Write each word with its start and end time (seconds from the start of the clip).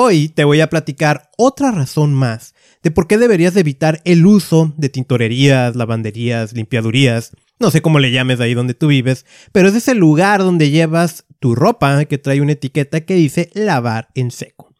Hoy 0.00 0.28
te 0.28 0.44
voy 0.44 0.60
a 0.60 0.70
platicar 0.70 1.28
otra 1.36 1.72
razón 1.72 2.14
más 2.14 2.54
de 2.84 2.92
por 2.92 3.08
qué 3.08 3.18
deberías 3.18 3.56
evitar 3.56 4.00
el 4.04 4.26
uso 4.26 4.72
de 4.76 4.90
tintorerías, 4.90 5.74
lavanderías, 5.74 6.52
limpiadurías, 6.52 7.32
no 7.58 7.72
sé 7.72 7.82
cómo 7.82 7.98
le 7.98 8.12
llames 8.12 8.38
ahí 8.38 8.54
donde 8.54 8.74
tú 8.74 8.86
vives, 8.86 9.26
pero 9.50 9.66
es 9.66 9.74
ese 9.74 9.96
lugar 9.96 10.38
donde 10.38 10.70
llevas 10.70 11.24
tu 11.40 11.56
ropa 11.56 12.04
que 12.04 12.16
trae 12.16 12.40
una 12.40 12.52
etiqueta 12.52 13.00
que 13.00 13.14
dice 13.14 13.50
lavar 13.54 14.10
en 14.14 14.30
seco. 14.30 14.72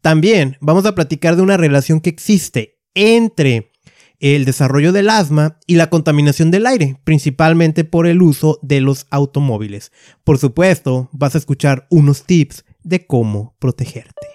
También 0.00 0.56
vamos 0.62 0.86
a 0.86 0.94
platicar 0.94 1.36
de 1.36 1.42
una 1.42 1.58
relación 1.58 2.00
que 2.00 2.08
existe 2.08 2.78
entre 2.94 3.70
el 4.18 4.46
desarrollo 4.46 4.92
del 4.92 5.10
asma 5.10 5.58
y 5.66 5.74
la 5.74 5.90
contaminación 5.90 6.50
del 6.50 6.64
aire, 6.64 6.96
principalmente 7.04 7.84
por 7.84 8.06
el 8.06 8.22
uso 8.22 8.60
de 8.62 8.80
los 8.80 9.08
automóviles. 9.10 9.92
Por 10.24 10.38
supuesto, 10.38 11.10
vas 11.12 11.34
a 11.34 11.38
escuchar 11.38 11.86
unos 11.90 12.24
tips 12.24 12.64
de 12.82 13.06
cómo 13.06 13.56
protegerte. 13.58 14.33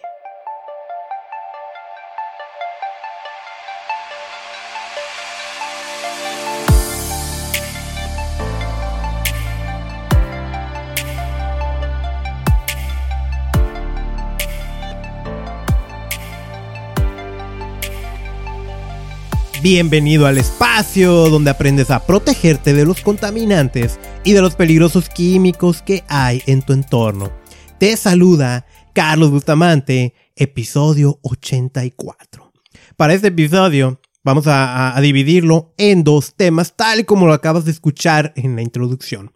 Bienvenido 19.61 20.25
al 20.25 20.37
espacio 20.37 21.29
donde 21.29 21.49
aprendes 21.49 21.91
a 21.91 22.05
protegerte 22.05 22.73
de 22.73 22.85
los 22.85 23.01
contaminantes 23.01 23.99
y 24.23 24.31
de 24.31 24.41
los 24.41 24.55
peligrosos 24.55 25.09
químicos 25.09 25.81
que 25.81 26.05
hay 26.07 26.41
en 26.45 26.61
tu 26.61 26.71
entorno. 26.71 27.29
Te 27.77 27.97
saluda 27.97 28.65
Carlos 28.93 29.31
Bustamante, 29.31 30.13
episodio 30.37 31.19
84. 31.23 32.53
Para 32.95 33.13
este 33.13 33.27
episodio 33.27 33.99
vamos 34.23 34.45
a, 34.47 34.97
dividirlo 35.01 35.73
en 35.77 36.05
dos 36.05 36.35
temas, 36.35 36.77
tal 36.77 37.05
como 37.05 37.27
lo 37.27 37.33
acabas 37.33 37.65
de 37.65 37.71
escuchar 37.71 38.31
en 38.37 38.55
la 38.55 38.61
introducción. 38.61 39.33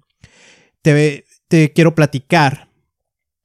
Te, 0.81 1.25
quiero 1.75 1.95
platicar, 1.95 2.69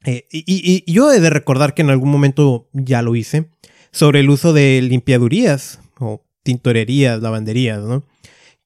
eh, 0.05 0.29
y, 0.31 0.45
y 0.87 0.93
yo 0.93 1.11
he 1.11 1.19
de 1.19 1.31
recordar 1.31 1.75
que 1.75 1.83
en 1.83 1.91
algún 1.91 2.11
momento 2.11 2.69
ya 2.73 3.03
lo 3.03 3.17
hice, 3.17 3.51
sobre 3.91 4.21
el 4.21 4.31
uso 4.31 4.53
de 4.53 4.81
limpiadurías 4.81 5.81
o 5.99 6.28
tintorerías, 6.49 7.21
lavanderías, 7.21 7.83
¿no? 7.83 8.07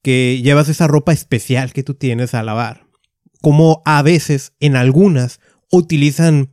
Que 0.02 0.40
llevas 0.40 0.68
esa 0.68 0.86
ropa 0.86 1.12
especial 1.12 1.72
que 1.72 1.82
tú 1.82 1.94
tienes 1.94 2.32
a 2.32 2.44
lavar. 2.44 2.86
Como 3.40 3.82
a 3.84 4.02
veces 4.02 4.52
en 4.60 4.76
algunas 4.76 5.40
utilizan 5.72 6.52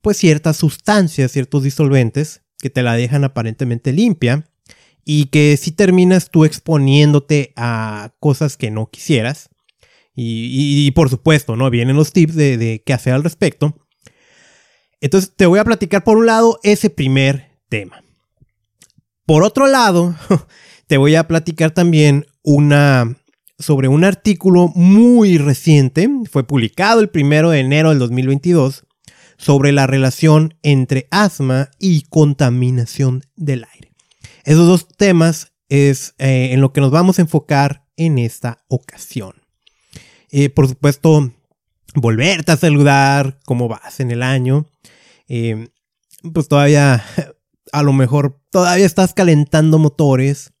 pues 0.00 0.16
ciertas 0.16 0.56
sustancias, 0.56 1.32
ciertos 1.32 1.64
disolventes 1.64 2.42
que 2.60 2.70
te 2.70 2.84
la 2.84 2.94
dejan 2.94 3.24
aparentemente 3.24 3.92
limpia 3.92 4.48
y 5.04 5.24
que 5.26 5.56
si 5.56 5.72
terminas 5.72 6.30
tú 6.30 6.44
exponiéndote 6.44 7.52
a 7.56 8.14
cosas 8.20 8.56
que 8.56 8.70
no 8.70 8.90
quisieras. 8.90 9.48
Y, 10.20 10.90
por 10.92 11.10
supuesto, 11.10 11.56
¿no? 11.56 11.70
Vienen 11.70 11.96
los 11.96 12.12
tips 12.12 12.34
de, 12.34 12.56
de 12.58 12.82
qué 12.84 12.92
hacer 12.92 13.12
al 13.12 13.22
respecto. 13.24 13.76
Entonces 15.00 15.32
te 15.36 15.46
voy 15.46 15.58
a 15.58 15.64
platicar 15.64 16.04
por 16.04 16.16
un 16.16 16.26
lado 16.26 16.58
ese 16.62 16.90
primer 16.90 17.58
tema. 17.68 18.02
Por 19.28 19.42
otro 19.42 19.66
lado, 19.66 20.16
te 20.86 20.96
voy 20.96 21.14
a 21.14 21.28
platicar 21.28 21.72
también 21.72 22.24
una 22.42 23.18
sobre 23.58 23.88
un 23.88 24.04
artículo 24.04 24.68
muy 24.74 25.36
reciente, 25.36 26.08
fue 26.30 26.46
publicado 26.46 27.02
el 27.02 27.10
primero 27.10 27.50
de 27.50 27.60
enero 27.60 27.90
del 27.90 27.98
2022, 27.98 28.86
sobre 29.36 29.72
la 29.72 29.86
relación 29.86 30.54
entre 30.62 31.08
asma 31.10 31.68
y 31.78 32.04
contaminación 32.08 33.22
del 33.36 33.66
aire. 33.70 33.92
Esos 34.44 34.66
dos 34.66 34.88
temas 34.88 35.52
es 35.68 36.14
eh, 36.16 36.48
en 36.52 36.62
lo 36.62 36.72
que 36.72 36.80
nos 36.80 36.90
vamos 36.90 37.18
a 37.18 37.22
enfocar 37.22 37.84
en 37.98 38.18
esta 38.18 38.64
ocasión. 38.68 39.34
Eh, 40.30 40.48
por 40.48 40.68
supuesto, 40.68 41.30
volverte 41.94 42.52
a 42.52 42.56
saludar, 42.56 43.40
cómo 43.44 43.68
vas 43.68 44.00
en 44.00 44.10
el 44.10 44.22
año. 44.22 44.70
Eh, 45.28 45.68
pues 46.32 46.48
todavía 46.48 47.04
a 47.72 47.82
lo 47.82 47.92
mejor 47.92 48.40
todavía 48.50 48.86
estás 48.86 49.14
calentando 49.14 49.78
motores. 49.78 50.52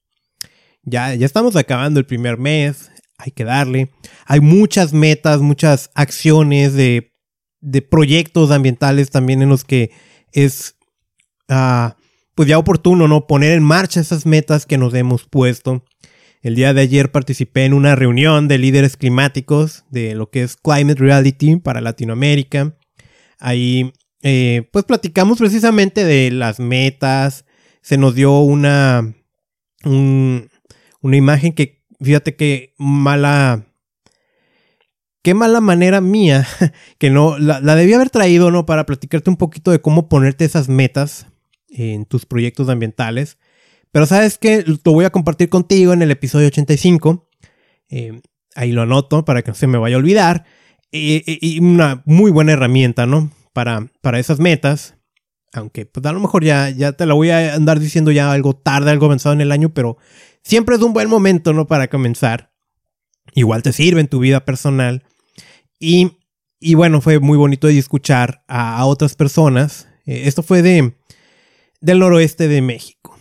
Ya, 0.82 1.14
ya 1.14 1.26
estamos 1.26 1.56
acabando 1.56 2.00
el 2.00 2.06
primer 2.06 2.38
mes. 2.38 2.90
Hay 3.18 3.32
que 3.32 3.44
darle. 3.44 3.90
Hay 4.26 4.40
muchas 4.40 4.92
metas, 4.92 5.40
muchas 5.40 5.90
acciones 5.94 6.74
de, 6.74 7.12
de 7.60 7.82
proyectos 7.82 8.50
ambientales 8.50 9.10
también 9.10 9.42
en 9.42 9.48
los 9.48 9.64
que 9.64 9.90
es 10.32 10.76
uh, 11.48 11.90
pues 12.34 12.48
ya 12.48 12.58
oportuno, 12.58 13.08
¿no? 13.08 13.26
Poner 13.26 13.52
en 13.52 13.64
marcha 13.64 14.00
esas 14.00 14.24
metas 14.24 14.66
que 14.66 14.78
nos 14.78 14.94
hemos 14.94 15.24
puesto. 15.24 15.84
El 16.40 16.54
día 16.54 16.72
de 16.72 16.82
ayer 16.82 17.10
participé 17.10 17.64
en 17.64 17.74
una 17.74 17.96
reunión 17.96 18.46
de 18.46 18.58
líderes 18.58 18.96
climáticos 18.96 19.84
de 19.90 20.14
lo 20.14 20.30
que 20.30 20.44
es 20.44 20.56
Climate 20.56 21.00
Reality 21.00 21.56
para 21.56 21.80
Latinoamérica. 21.80 22.76
Ahí 23.40 23.92
eh, 24.30 24.68
pues 24.70 24.84
platicamos 24.84 25.38
precisamente 25.38 26.04
de 26.04 26.30
las 26.30 26.60
metas. 26.60 27.46
Se 27.80 27.96
nos 27.96 28.14
dio 28.14 28.40
una, 28.40 29.14
una 29.84 31.16
imagen 31.16 31.54
que, 31.54 31.82
fíjate 31.98 32.36
que 32.36 32.74
mala, 32.76 33.64
qué 35.22 35.32
mala 35.32 35.62
manera 35.62 36.02
mía, 36.02 36.46
que 36.98 37.08
no, 37.08 37.38
la, 37.38 37.60
la 37.60 37.74
debía 37.74 37.96
haber 37.96 38.10
traído, 38.10 38.50
¿no? 38.50 38.66
Para 38.66 38.84
platicarte 38.84 39.30
un 39.30 39.38
poquito 39.38 39.70
de 39.70 39.80
cómo 39.80 40.10
ponerte 40.10 40.44
esas 40.44 40.68
metas 40.68 41.26
en 41.70 42.04
tus 42.04 42.26
proyectos 42.26 42.68
ambientales. 42.68 43.38
Pero 43.92 44.04
sabes 44.04 44.36
que 44.36 44.62
lo 44.66 44.92
voy 44.92 45.06
a 45.06 45.10
compartir 45.10 45.48
contigo 45.48 45.94
en 45.94 46.02
el 46.02 46.10
episodio 46.10 46.48
85. 46.48 47.30
Eh, 47.88 48.20
ahí 48.54 48.72
lo 48.72 48.82
anoto 48.82 49.24
para 49.24 49.40
que 49.40 49.52
no 49.52 49.54
se 49.54 49.66
me 49.66 49.78
vaya 49.78 49.96
a 49.96 50.00
olvidar. 50.00 50.44
y 50.92 51.58
una 51.60 52.02
muy 52.04 52.30
buena 52.30 52.52
herramienta, 52.52 53.06
¿no? 53.06 53.30
Para, 54.00 54.18
esas 54.18 54.38
metas. 54.38 54.94
Aunque 55.52 55.86
pues 55.86 56.04
a 56.04 56.12
lo 56.12 56.20
mejor 56.20 56.44
ya, 56.44 56.68
ya 56.70 56.92
te 56.92 57.06
la 57.06 57.14
voy 57.14 57.30
a 57.30 57.54
andar 57.54 57.80
diciendo 57.80 58.10
ya 58.10 58.30
algo 58.30 58.54
tarde, 58.54 58.90
algo 58.90 59.06
avanzado 59.06 59.32
en 59.32 59.40
el 59.40 59.50
año, 59.50 59.70
pero 59.70 59.96
siempre 60.42 60.76
es 60.76 60.82
un 60.82 60.92
buen 60.92 61.08
momento, 61.08 61.52
¿no? 61.52 61.66
Para 61.66 61.88
comenzar. 61.88 62.52
Igual 63.34 63.62
te 63.62 63.72
sirve 63.72 64.00
en 64.00 64.08
tu 64.08 64.18
vida 64.18 64.44
personal. 64.44 65.04
Y, 65.80 66.18
y 66.60 66.74
bueno, 66.74 67.00
fue 67.00 67.18
muy 67.18 67.38
bonito 67.38 67.66
de 67.66 67.78
escuchar 67.78 68.44
a, 68.46 68.84
otras 68.84 69.14
personas. 69.14 69.88
Eh, 70.06 70.22
esto 70.26 70.42
fue 70.42 70.62
de, 70.62 70.94
del 71.80 71.98
noroeste 71.98 72.46
de 72.46 72.60
México. 72.60 73.16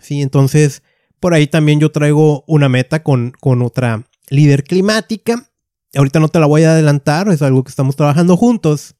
Sí, 0.00 0.22
entonces 0.22 0.82
por 1.20 1.34
ahí 1.34 1.46
también 1.46 1.80
yo 1.80 1.90
traigo 1.92 2.44
una 2.46 2.68
meta 2.68 3.02
con, 3.02 3.32
con 3.40 3.62
otra 3.62 4.04
líder 4.30 4.64
climática. 4.64 5.50
Ahorita 5.94 6.20
no 6.20 6.28
te 6.28 6.40
la 6.40 6.46
voy 6.46 6.62
a 6.62 6.72
adelantar, 6.72 7.28
es 7.28 7.42
algo 7.42 7.64
que 7.64 7.70
estamos 7.70 7.96
trabajando 7.96 8.36
juntos. 8.36 8.96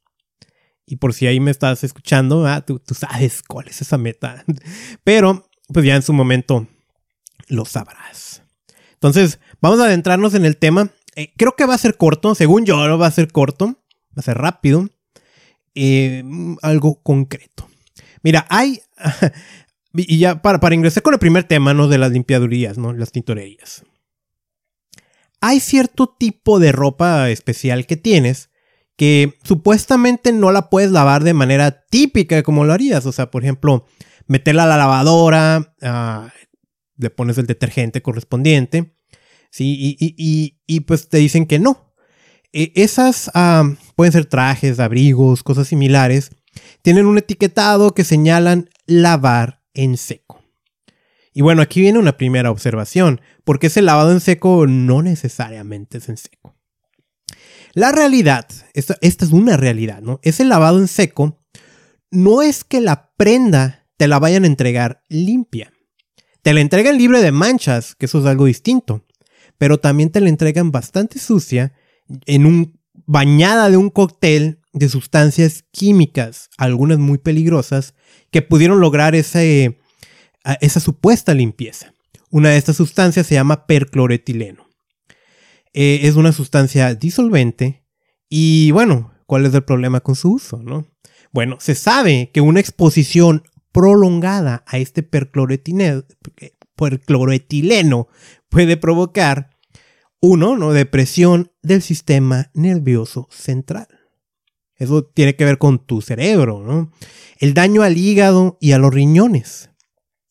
Y 0.87 0.97
por 0.97 1.15
si 1.15 1.27
ahí 1.27 1.41
me 1.41 1.51
estás 1.51 1.85
escuchando, 1.85 2.47
ah, 2.47 2.63
tú, 2.63 2.81
sabes 2.95 3.43
cuál 3.43 3.69
es 3.69 3.81
esa 3.81 3.99
meta. 3.99 4.45
Pero, 5.05 5.49
pues 5.73 5.87
ya 5.87 5.97
en 5.97 6.03
su 6.03 6.13
momento 6.13 6.67
lo 7.49 7.65
sabrás. 7.65 8.43
Entonces, 8.95 9.39
vamos 9.61 9.81
a 9.81 9.85
adentrarnos 9.85 10.35
en 10.35 10.45
el 10.45 10.57
tema. 10.57 10.91
Eh, 11.15 11.33
creo 11.37 11.57
que 11.57 11.67
va 11.67 11.75
a 11.75 11.79
ser 11.79 11.97
corto, 11.97 12.35
según 12.35 12.65
yo, 12.65 12.77
va 12.99 13.07
a 13.07 13.11
ser 13.11 13.31
corto, 13.31 13.67
va 13.67 14.19
a 14.19 14.23
ser 14.23 14.39
rápido. 14.39 14.89
Eh, 15.75 16.23
algo 16.63 17.03
concreto. 17.03 17.69
Mira, 18.23 18.47
hay. 18.51 18.81
y 19.95 20.19
ya 20.19 20.43
para, 20.43 20.61
para 20.61 20.75
ingresar 20.75 21.03
con 21.03 21.15
el 21.15 21.21
primer 21.21 21.45
tema, 21.45 21.75
¿no? 21.75 21.89
De 21.89 21.99
las 21.99 22.13
limpiadurías, 22.13 22.79
¿no? 22.79 22.93
Las 22.93 23.13
tintorerías. 23.13 23.85
Hay 25.41 25.59
cierto 25.59 26.15
tipo 26.19 26.61
de 26.61 26.71
ropa 26.71 27.29
especial 27.31 27.87
que 27.87 27.97
tienes 27.97 28.52
que 28.97 29.39
supuestamente 29.43 30.33
no 30.33 30.53
la 30.53 30.69
puedes 30.69 30.91
lavar 30.91 31.25
de 31.25 31.35
manera 31.35 31.85
típica 31.91 32.43
como 32.43 32.65
lo 32.65 32.73
harías. 32.73 33.07
O 33.07 33.13
sea, 33.13 33.31
por 33.31 33.43
ejemplo, 33.43 33.87
meterla 34.27 34.65
a 34.65 34.67
la 34.67 34.77
lavadora, 34.77 35.75
ah, 35.83 36.31
le 36.97 37.11
pones 37.11 37.39
el 37.39 37.47
detergente 37.47 38.03
correspondiente, 38.03 38.97
¿sí? 39.51 39.97
Y, 39.99 40.81
pues 40.81 41.09
te 41.09 41.19
dicen 41.19 41.47
que 41.47 41.59
no. 41.59 41.95
E, 42.53 42.73
esas 42.75 43.31
ah, 43.35 43.65
pueden 43.97 44.13
ser 44.13 44.27
trajes, 44.27 44.79
abrigos, 44.79 45.43
cosas 45.43 45.69
similares. 45.69 46.31
Tienen 46.83 47.07
un 47.07 47.19
etiquetado 47.19 47.95
que 47.95 48.05
señalan 48.05 48.69
lavar 48.87 49.63
en 49.75 49.97
seco. 49.97 50.41
Y 51.35 51.41
bueno, 51.41 51.63
aquí 51.63 51.81
viene 51.81 51.99
una 51.99 52.19
primera 52.19 52.51
observación, 52.51 53.23
porque 53.45 53.69
ese 53.69 53.81
lavado 53.81 54.13
en 54.13 54.21
seco 54.21 54.67
no 54.67 55.03
necesariamente 55.03 55.99
es 55.99 56.11
en 56.11 56.19
seco. 56.19 56.55
La 57.75 57.91
realidad, 57.93 58.47
esta, 58.75 58.97
es 59.01 59.33
una 59.33 59.57
realidad, 59.57 60.03
¿no? 60.03 60.21
Ese 60.23 60.45
lavado 60.45 60.79
en 60.79 60.89
seco 60.89 61.41
no 62.11 62.43
es 62.43 62.65
que 62.65 62.81
la 62.81 63.13
prenda 63.17 63.87
te 63.97 64.09
la 64.09 64.19
vayan 64.19 64.45
a 64.45 64.49
entregar 64.49 65.03
limpia. 65.09 65.73
Te 66.43 66.53
la 66.53 66.61
entregan 66.61 66.99
libre 66.99 67.23
de 67.23 67.33
manchas, 67.33 67.95
que 67.95 68.07
eso 68.07 68.21
es 68.21 68.27
algo 68.27 68.45
distinto. 68.45 69.07
Pero 69.59 69.79
también 69.79 70.11
te 70.11 70.21
la 70.21 70.29
entregan 70.29 70.71
bastante 70.71 71.19
sucia, 71.19 71.73
en 72.27 72.47
un 72.47 72.81
bañada 73.07 73.71
de 73.71 73.77
un 73.77 73.91
cóctel 73.91 74.61
de 74.73 74.89
sustancias 74.89 75.65
químicas, 75.71 76.51
algunas 76.59 76.99
muy 76.99 77.19
peligrosas, 77.19 77.95
que 78.31 78.43
pudieron 78.43 78.81
lograr 78.81 79.15
esa 79.15 79.41
supuesta 80.81 81.33
limpieza. 81.35 81.95
Una 82.31 82.51
de 82.51 82.57
estas 82.57 82.77
sustancias 82.77 83.27
se 83.27 83.35
llama 83.35 83.67
percloretileno. 83.67 84.67
Eh, 85.75 86.01
es 86.03 86.17
una 86.17 86.33
sustancia 86.33 86.95
disolvente 86.95 87.85
y 88.29 88.71
bueno, 88.73 89.13
¿cuál 89.27 89.47
es 89.47 89.55
el 89.55 89.65
problema 89.65 90.01
con 90.01 90.15
su 90.17 90.33
uso? 90.33 90.63
No? 90.63 90.87
Bueno, 91.33 91.57
se 91.61 91.75
sabe 91.75 92.31
que 92.33 92.41
una 92.41 92.61
exposición 92.61 93.45
prolongada 93.73 94.65
a 94.67 94.79
este 94.79 95.03
percloretileno 95.03 96.05
puede 98.49 98.77
provocar, 98.77 99.51
uno, 100.21 100.57
¿no? 100.57 100.73
depresión 100.73 101.51
del 101.63 101.83
sistema 101.83 102.51
nervioso 102.55 103.29
central. 103.31 103.89
Eso 104.77 105.05
tiene 105.05 105.37
que 105.37 105.45
ver 105.45 105.59
con 105.59 105.85
tu 105.85 106.01
cerebro, 106.03 106.63
¿no? 106.63 106.93
El 107.39 107.55
daño 107.55 107.83
al 107.83 107.97
hígado 107.97 108.59
y 108.61 108.73
a 108.73 108.79
los 108.79 108.93
riñones. 108.93 109.71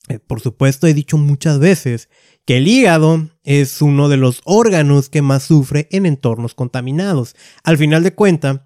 Eh, 0.08 0.20
por 0.20 0.42
supuesto, 0.42 0.88
he 0.88 0.94
dicho 0.94 1.18
muchas 1.18 1.60
veces 1.60 2.10
el 2.58 2.68
hígado 2.68 3.30
es 3.44 3.82
uno 3.82 4.10
de 4.10 4.18
los 4.18 4.42
órganos 4.46 5.10
que 5.10 5.22
más 5.22 5.44
sufre 5.44 5.88
en 5.92 6.06
entornos 6.06 6.54
contaminados. 6.54 7.36
Al 7.64 7.78
final 7.78 8.04
de 8.04 8.14
cuentas, 8.14 8.62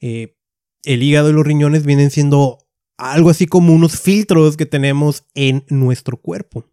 eh, 0.00 0.36
el 0.84 1.02
hígado 1.02 1.30
y 1.30 1.32
los 1.32 1.46
riñones 1.46 1.84
vienen 1.84 2.10
siendo 2.10 2.58
algo 2.96 3.30
así 3.30 3.46
como 3.46 3.72
unos 3.74 4.00
filtros 4.00 4.56
que 4.56 4.66
tenemos 4.66 5.24
en 5.34 5.64
nuestro 5.68 6.16
cuerpo. 6.16 6.64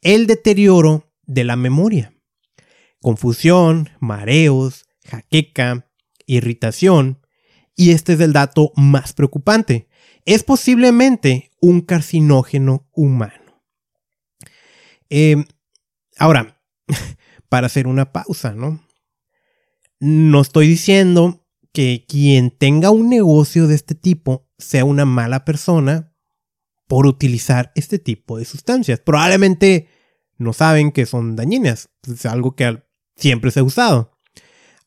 El 0.00 0.26
deterioro 0.26 1.12
de 1.26 1.44
la 1.44 1.56
memoria. 1.56 2.14
Confusión, 3.00 3.90
mareos, 4.00 4.86
jaqueca, 5.06 5.90
irritación. 6.26 7.20
Y 7.76 7.90
este 7.90 8.14
es 8.14 8.20
el 8.20 8.32
dato 8.32 8.72
más 8.76 9.12
preocupante. 9.12 9.88
Es 10.24 10.42
posiblemente 10.42 11.50
un 11.60 11.80
carcinógeno 11.80 12.88
humano. 12.92 13.62
Em, 15.10 15.44
ahora, 16.18 16.60
para 17.48 17.66
hacer 17.66 17.86
una 17.86 18.12
pausa, 18.12 18.54
¿no? 18.54 18.80
No 20.00 20.40
estoy 20.40 20.68
diciendo 20.68 21.46
que 21.72 22.04
quien 22.08 22.50
tenga 22.50 22.90
un 22.90 23.08
negocio 23.08 23.66
de 23.66 23.74
este 23.74 23.94
tipo 23.94 24.48
sea 24.58 24.84
una 24.84 25.04
mala 25.04 25.44
persona 25.44 26.14
por 26.86 27.06
utilizar 27.06 27.72
este 27.74 27.98
tipo 27.98 28.38
de 28.38 28.44
sustancias. 28.44 29.00
Probablemente 29.00 29.88
no 30.36 30.52
saben 30.52 30.92
que 30.92 31.06
son 31.06 31.36
dañinas, 31.36 31.90
es 32.06 32.26
algo 32.26 32.54
que 32.54 32.82
siempre 33.16 33.50
se 33.50 33.60
ha 33.60 33.64
usado. 33.64 34.12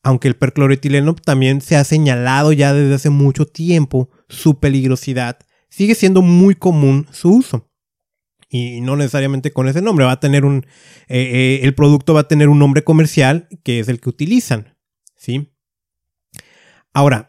Aunque 0.02 0.28
el 0.28 0.36
percloretileno 0.36 1.14
también 1.14 1.60
se 1.60 1.76
ha 1.76 1.84
señalado 1.84 2.52
ya 2.52 2.72
desde 2.72 2.94
hace 2.94 3.10
mucho 3.10 3.46
tiempo 3.46 4.10
su 4.28 4.58
peligrosidad, 4.60 5.38
sigue 5.68 5.94
siendo 5.94 6.22
muy 6.22 6.54
común 6.54 7.06
su 7.10 7.30
uso 7.30 7.68
y 8.48 8.80
no 8.80 8.96
necesariamente 8.96 9.52
con 9.52 9.68
ese 9.68 9.82
nombre. 9.82 10.06
Va 10.06 10.12
a 10.12 10.20
tener 10.20 10.44
un. 10.44 10.66
Eh, 11.08 11.18
eh, 11.18 11.60
el 11.62 11.74
producto 11.74 12.14
va 12.14 12.20
a 12.20 12.28
tener 12.28 12.48
un 12.48 12.58
nombre 12.58 12.84
comercial 12.84 13.48
que 13.62 13.80
es 13.80 13.88
el 13.88 14.00
que 14.00 14.08
utilizan. 14.08 14.76
¿Sí? 15.16 15.52
Ahora, 16.92 17.28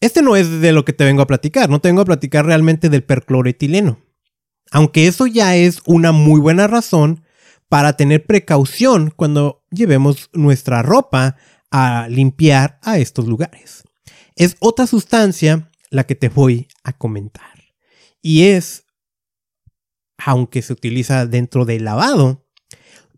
este 0.00 0.22
no 0.22 0.36
es 0.36 0.60
de 0.60 0.72
lo 0.72 0.84
que 0.84 0.92
te 0.92 1.04
vengo 1.04 1.22
a 1.22 1.26
platicar. 1.26 1.70
No 1.70 1.80
te 1.80 1.88
vengo 1.88 2.02
a 2.02 2.06
platicar 2.06 2.44
realmente 2.44 2.88
del 2.88 3.04
percloretileno. 3.04 4.00
Aunque 4.70 5.06
eso 5.06 5.26
ya 5.26 5.56
es 5.56 5.80
una 5.86 6.12
muy 6.12 6.40
buena 6.40 6.66
razón 6.66 7.24
para 7.68 7.96
tener 7.96 8.26
precaución 8.26 9.12
cuando 9.14 9.64
llevemos 9.70 10.28
nuestra 10.32 10.82
ropa 10.82 11.36
a 11.70 12.06
limpiar 12.08 12.78
a 12.82 12.98
estos 12.98 13.26
lugares. 13.26 13.84
Es 14.36 14.56
otra 14.60 14.86
sustancia 14.86 15.70
la 15.90 16.04
que 16.04 16.14
te 16.14 16.28
voy 16.28 16.68
a 16.84 16.92
comentar. 16.92 17.52
Y 18.20 18.44
es 18.44 18.84
aunque 20.24 20.62
se 20.62 20.72
utiliza 20.72 21.26
dentro 21.26 21.64
del 21.64 21.84
lavado, 21.84 22.46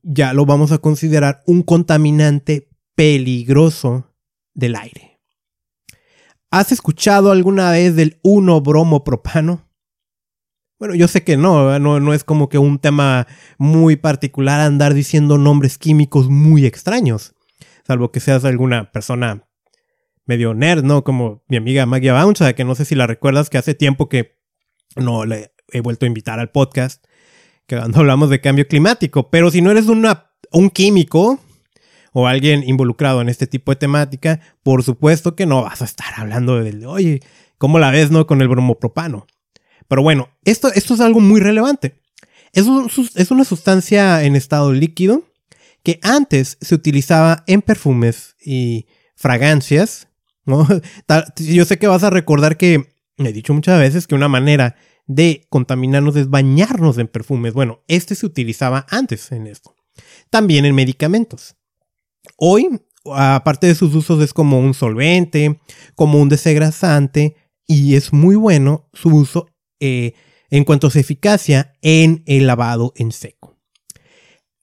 ya 0.03 0.33
lo 0.33 0.47
vamos 0.47 0.73
a 0.73 0.79
considerar 0.79 1.43
un 1.47 1.63
contaminante 1.63 2.69
peligroso 2.95 4.15
del 4.55 4.77
aire. 4.77 5.21
¿Has 6.51 6.71
escuchado 6.71 7.33
alguna 7.33 7.71
vez 7.73 7.97
del 7.97 8.21
1-bromo-propano? 8.23 9.69
Bueno, 10.79 10.95
yo 10.95 11.09
sé 11.09 11.25
que 11.25 11.37
no, 11.37 11.79
no, 11.79 12.15
es 12.15 12.25
como 12.25 12.49
que 12.49 12.59
un 12.59 12.79
tema 12.79 13.27
muy 13.59 13.97
particular 13.97 14.61
andar 14.61 14.93
diciendo 14.93 15.39
nombres 15.39 15.79
químicos 15.79 16.29
muy 16.29 16.67
extraños, 16.67 17.35
salvo 17.87 18.13
que 18.13 18.21
seas 18.21 18.45
alguna 18.45 18.93
persona 18.93 19.49
medio 20.27 20.53
nerd, 20.53 20.85
¿no? 20.85 21.03
Como 21.03 21.43
mi 21.49 21.57
amiga 21.57 21.87
Maggie 21.87 22.13
Bounce, 22.13 22.55
que 22.55 22.65
no 22.65 22.75
sé 22.75 22.85
si 22.85 22.95
la 22.95 23.07
recuerdas, 23.07 23.51
que 23.51 23.59
hace 23.59 23.75
tiempo 23.75 24.09
que 24.09 24.39
no 24.97 25.25
le 25.25 25.54
he 25.73 25.81
vuelto 25.81 26.07
a 26.07 26.09
invitar 26.09 26.41
al 26.41 26.51
podcast, 26.51 27.05
que 27.67 27.77
cuando 27.77 27.99
hablamos 28.01 28.31
de 28.31 28.41
cambio 28.41 28.67
climático. 28.67 29.31
Pero 29.31 29.51
si 29.51 29.61
no 29.61 29.71
eres 29.71 29.87
una, 29.87 30.31
un 30.53 30.71
químico 30.71 31.41
o 32.13 32.27
alguien 32.27 32.63
involucrado 32.67 33.21
en 33.21 33.29
este 33.29 33.47
tipo 33.47 33.73
de 33.73 33.77
temática, 33.77 34.41
por 34.63 34.83
supuesto 34.83 35.35
que 35.35 35.47
no 35.47 35.63
vas 35.63 35.83
a 35.83 35.87
estar 35.87 36.15
hablando 36.17 36.63
de, 36.63 36.87
oye, 36.87 37.21
¿cómo 37.59 37.79
la 37.79 37.91
ves, 37.91 38.11
no? 38.11 38.27
Con 38.27 38.41
el 38.41 38.49
bromopropano. 38.49 39.27
Pero 39.89 40.03
bueno, 40.03 40.29
esto, 40.45 40.73
esto 40.73 40.95
es 40.95 41.01
algo 41.01 41.21
muy 41.21 41.41
relevante. 41.41 42.01
Es, 42.53 42.67
es 43.17 43.31
una 43.31 43.45
sustancia 43.45 44.23
en 44.23 44.37
estado 44.37 44.73
líquido 44.73 45.25
que 45.83 45.99
antes 46.03 46.57
se 46.61 46.75
utilizaba 46.75 47.45
en 47.47 47.63
perfumes 47.63 48.37
y 48.45 48.87
fragancias. 49.17 50.09
Yo 51.37 51.65
sé 51.65 51.79
que 51.79 51.87
vas 51.87 52.05
a 52.05 52.11
recordar 52.11 52.57
que 52.57 52.95
he 53.19 53.33
dicho 53.33 53.55
muchas 53.55 53.79
veces 53.79 54.07
que 54.07 54.15
una 54.15 54.29
manera 54.29 54.77
de 55.07 55.47
contaminarnos 55.49 56.17
es 56.17 56.31
bañarnos 56.31 56.99
en 56.99 57.09
perfumes. 57.09 57.53
Bueno, 57.53 57.83
este 57.89 58.15
se 58.15 58.27
utilizaba 58.27 58.87
antes 58.91 59.33
en 59.33 59.47
esto. 59.47 59.75
También 60.31 60.65
en 60.65 60.75
medicamentos. 60.75 61.57
Hoy, 62.37 62.81
aparte 63.05 63.67
de 63.67 63.75
sus 63.75 63.95
usos, 63.95 64.23
es 64.23 64.33
como 64.33 64.59
un 64.59 64.75
solvente, 64.75 65.61
como 65.95 66.21
un 66.21 66.29
desengrasante 66.29 67.37
y 67.67 67.95
es 67.95 68.13
muy 68.13 68.37
bueno 68.37 68.89
su 68.93 69.11
uso 69.11 69.49
eh, 69.81 70.15
en 70.51 70.65
cuanto 70.65 70.87
a 70.87 70.91
su 70.91 70.99
eficacia 70.99 71.77
en 71.83 72.23
el 72.27 72.47
lavado 72.47 72.93
en 72.97 73.13
seco. 73.13 73.59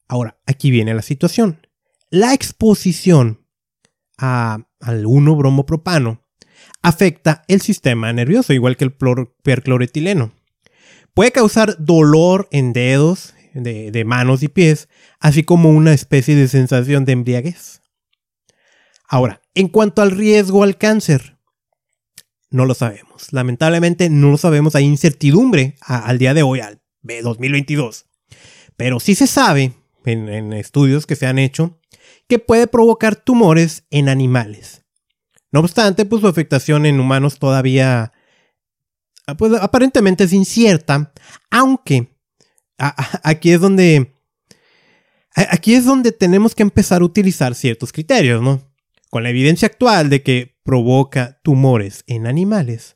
Ahora, 0.07 0.39
aquí 0.45 0.71
viene 0.71 0.93
la 0.93 1.01
situación. 1.01 1.67
La 2.09 2.33
exposición 2.33 3.45
a, 4.17 4.67
al 4.79 5.05
1-bromopropano 5.05 6.20
afecta 6.81 7.43
el 7.47 7.61
sistema 7.61 8.11
nervioso, 8.13 8.53
igual 8.53 8.77
que 8.77 8.85
el 8.85 8.93
percloretileno. 9.43 10.33
Puede 11.13 11.31
causar 11.31 11.75
dolor 11.77 12.47
en 12.51 12.73
dedos, 12.73 13.33
de, 13.53 14.03
manos 14.05 14.43
y 14.43 14.47
pies, 14.47 14.87
así 15.19 15.43
como 15.43 15.69
una 15.69 15.93
especie 15.93 16.35
de 16.35 16.47
sensación 16.47 17.05
de 17.05 17.13
embriaguez. 17.13 17.81
Ahora, 19.07 19.41
en 19.53 19.67
cuanto 19.67 20.01
al 20.01 20.11
riesgo 20.11 20.63
al 20.63 20.77
cáncer, 20.77 21.37
no 22.49 22.65
lo 22.65 22.73
sabemos. 22.73 23.33
Lamentablemente 23.33 24.09
no 24.09 24.31
lo 24.31 24.37
sabemos, 24.37 24.75
hay 24.75 24.85
incertidumbre 24.85 25.75
al 25.81 26.17
día 26.17 26.33
de 26.33 26.43
hoy, 26.43 26.61
al 26.61 26.81
2022. 27.01 28.05
Pero 28.77 28.99
sí 28.99 29.15
se 29.15 29.27
sabe, 29.27 29.73
en 30.05 30.53
estudios 30.53 31.05
que 31.05 31.15
se 31.15 31.27
han 31.27 31.39
hecho, 31.39 31.79
que 32.27 32.39
puede 32.39 32.67
provocar 32.67 33.17
tumores 33.17 33.83
en 33.89 34.07
animales. 34.07 34.80
No 35.51 35.59
obstante, 35.59 36.05
pues 36.05 36.21
su 36.21 36.27
afectación 36.27 36.85
en 36.85 36.99
humanos 36.99 37.37
todavía 37.37 38.13
ah, 39.27 39.35
pues, 39.35 39.53
aparentemente 39.53 40.23
es 40.23 40.33
incierta, 40.33 41.13
aunque 41.49 42.15
aquí 42.77 43.51
es 43.51 43.61
donde 43.61 44.13
aquí 45.35 45.75
es 45.75 45.85
donde 45.85 46.11
tenemos 46.11 46.55
que 46.55 46.63
empezar 46.63 47.01
a 47.01 47.05
utilizar 47.05 47.55
ciertos 47.55 47.91
criterios, 47.91 48.41
¿no? 48.41 48.61
Con 49.09 49.23
la 49.23 49.29
evidencia 49.29 49.67
actual 49.67 50.09
de 50.09 50.23
que 50.23 50.57
provoca 50.63 51.39
tumores 51.43 52.03
en 52.07 52.27
animales. 52.27 52.95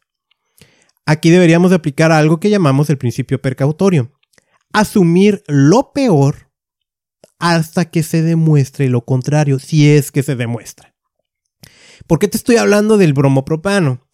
Aquí 1.05 1.29
deberíamos 1.29 1.71
aplicar 1.71 2.12
algo 2.12 2.39
que 2.39 2.50
llamamos 2.50 2.89
el 2.89 2.97
principio 2.97 3.41
percautorio. 3.41 4.12
Asumir 4.74 5.43
lo 5.47 5.93
peor 5.93 6.51
hasta 7.38 7.85
que 7.85 8.01
se 8.01 8.21
demuestre 8.21 8.89
lo 8.89 9.05
contrario, 9.05 9.59
si 9.59 9.89
es 9.89 10.12
que 10.12 10.24
se 10.24 10.35
demuestra. 10.35 10.94
¿Por 12.07 12.19
qué 12.19 12.27
te 12.27 12.38
estoy 12.38 12.57
hablando 12.57 12.97
del 12.97 13.13
bromopropano? 13.13 14.05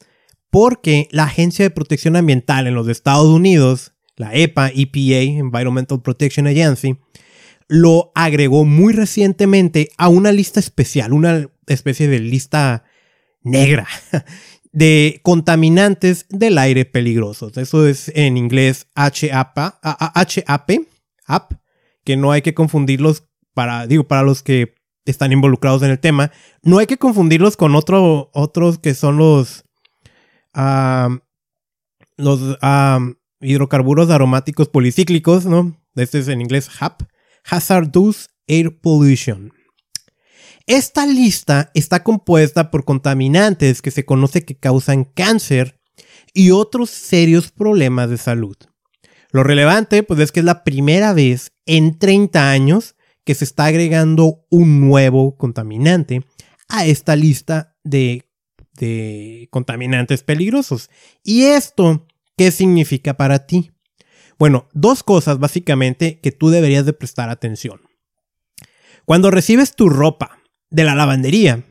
Porque 0.50 1.08
la 1.12 1.24
Agencia 1.24 1.64
de 1.66 1.72
Protección 1.72 2.16
Ambiental 2.16 2.68
en 2.68 2.76
los 2.76 2.88
Estados 2.88 3.28
Unidos, 3.28 3.94
la 4.16 4.34
EPA, 4.34 4.70
EPA, 4.74 5.40
Environmental 5.40 6.02
Protection 6.02 6.48
Agency, 6.48 6.98
lo 7.68 8.12
agregó 8.16 8.66
muy 8.66 8.94
recientemente 8.94 9.90
a 9.98 10.10
una 10.10 10.32
lista 10.32 10.60
especial, 10.60 11.14
una 11.14 11.50
especie 11.68 12.08
de 12.08 12.20
lista 12.20 12.84
negra 13.44 13.88
de 14.72 15.20
contaminantes 15.24 16.26
del 16.30 16.58
aire 16.58 16.86
peligrosos. 16.86 17.58
Eso 17.58 17.88
es 17.88 18.12
en 18.16 18.38
inglés 18.38 18.88
HAP, 18.96 19.58
HAP, 19.82 21.54
que 22.04 22.18
no 22.18 22.32
hay 22.32 22.42
que 22.42 22.54
confundirlos 22.54 23.28
para, 23.54 23.86
digo, 23.88 24.08
para 24.08 24.24
los 24.24 24.44
que 24.44 24.76
están 25.06 25.32
involucrados 25.32 25.82
en 25.84 25.92
el 25.92 26.00
tema. 26.00 26.32
No 26.64 26.78
hay 26.78 26.88
que 26.88 26.98
confundirlos 26.98 27.58
con 27.58 27.76
otro, 27.76 28.30
otros 28.34 28.78
que 28.80 28.94
son 28.94 29.18
los 29.18 29.66
los 32.18 32.58
hidrocarburos 33.42 34.10
aromáticos 34.10 34.70
policíclicos, 34.70 35.46
¿no? 35.46 35.78
Este 35.96 36.20
es 36.20 36.28
en 36.28 36.42
inglés 36.42 36.70
HAP, 36.80 37.04
Hazardous 37.50 38.30
Air 38.48 38.80
Pollution. 38.80 39.52
Esta 40.68 41.06
lista 41.06 41.72
está 41.74 42.04
compuesta 42.04 42.70
por 42.70 42.86
contaminantes 42.86 43.82
que 43.82 43.92
se 43.92 44.06
conoce 44.06 44.46
que 44.46 44.58
causan 44.58 45.06
cáncer 45.06 45.80
y 46.34 46.52
otros 46.52 46.90
serios 46.90 47.52
problemas 47.52 48.10
de 48.10 48.18
salud. 48.18 48.56
Lo 49.32 49.44
relevante, 49.44 50.04
pues 50.04 50.20
es 50.20 50.32
que 50.32 50.42
es 50.42 50.46
la 50.46 50.64
primera 50.64 51.14
vez 51.14 51.52
en 51.66 51.98
30 51.98 52.52
años 52.52 52.96
que 53.32 53.36
se 53.36 53.46
está 53.46 53.64
agregando 53.64 54.46
un 54.50 54.82
nuevo 54.82 55.38
contaminante 55.38 56.26
a 56.68 56.86
esta 56.86 57.16
lista 57.16 57.78
de, 57.82 58.30
de 58.74 59.48
contaminantes 59.52 60.22
peligrosos. 60.22 60.90
¿Y 61.24 61.44
esto 61.44 62.08
qué 62.36 62.52
significa 62.52 63.16
para 63.16 63.48
ti? 63.48 63.72
Bueno, 64.38 64.68
dos 64.74 65.02
cosas 65.04 65.40
básicamente 65.40 66.20
que 66.20 66.34
tú 66.34 66.50
deberías 66.50 66.86
de 66.86 66.92
prestar 66.92 67.30
atención. 67.30 67.80
Cuando 69.06 69.32
recibes 69.32 69.78
tu 69.78 69.88
ropa 69.88 70.42
de 70.70 70.84
la 70.84 70.94
lavandería, 70.94 71.64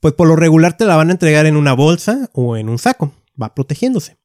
pues 0.00 0.14
por 0.14 0.28
lo 0.28 0.34
regular 0.34 0.78
te 0.78 0.86
la 0.86 0.96
van 0.96 1.10
a 1.10 1.12
entregar 1.12 1.44
en 1.44 1.58
una 1.58 1.74
bolsa 1.74 2.30
o 2.32 2.56
en 2.56 2.70
un 2.70 2.78
saco, 2.78 3.12
va 3.38 3.54
protegiéndose. 3.54 4.16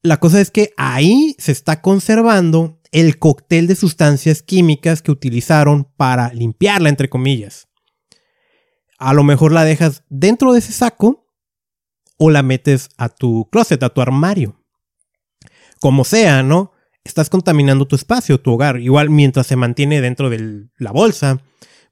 La 0.00 0.20
cosa 0.20 0.40
es 0.40 0.52
que 0.52 0.72
ahí 0.76 1.34
se 1.40 1.50
está 1.50 1.82
conservando 1.82 2.78
el 2.92 3.18
cóctel 3.18 3.66
de 3.66 3.74
sustancias 3.74 4.42
químicas 4.42 5.02
que 5.02 5.10
utilizaron 5.10 5.90
para 5.96 6.32
limpiarla, 6.32 6.90
entre 6.90 7.08
comillas. 7.08 7.68
A 8.98 9.14
lo 9.14 9.24
mejor 9.24 9.52
la 9.52 9.64
dejas 9.64 10.04
dentro 10.08 10.52
de 10.52 10.60
ese 10.60 10.72
saco 10.72 11.26
o 12.18 12.30
la 12.30 12.42
metes 12.42 12.90
a 12.98 13.08
tu 13.08 13.48
closet, 13.50 13.82
a 13.82 13.88
tu 13.88 14.00
armario. 14.00 14.62
Como 15.80 16.04
sea, 16.04 16.42
¿no? 16.44 16.72
Estás 17.02 17.28
contaminando 17.28 17.88
tu 17.88 17.96
espacio, 17.96 18.40
tu 18.40 18.52
hogar. 18.52 18.78
Igual 18.78 19.10
mientras 19.10 19.48
se 19.48 19.56
mantiene 19.56 20.00
dentro 20.00 20.30
de 20.30 20.68
la 20.76 20.92
bolsa, 20.92 21.42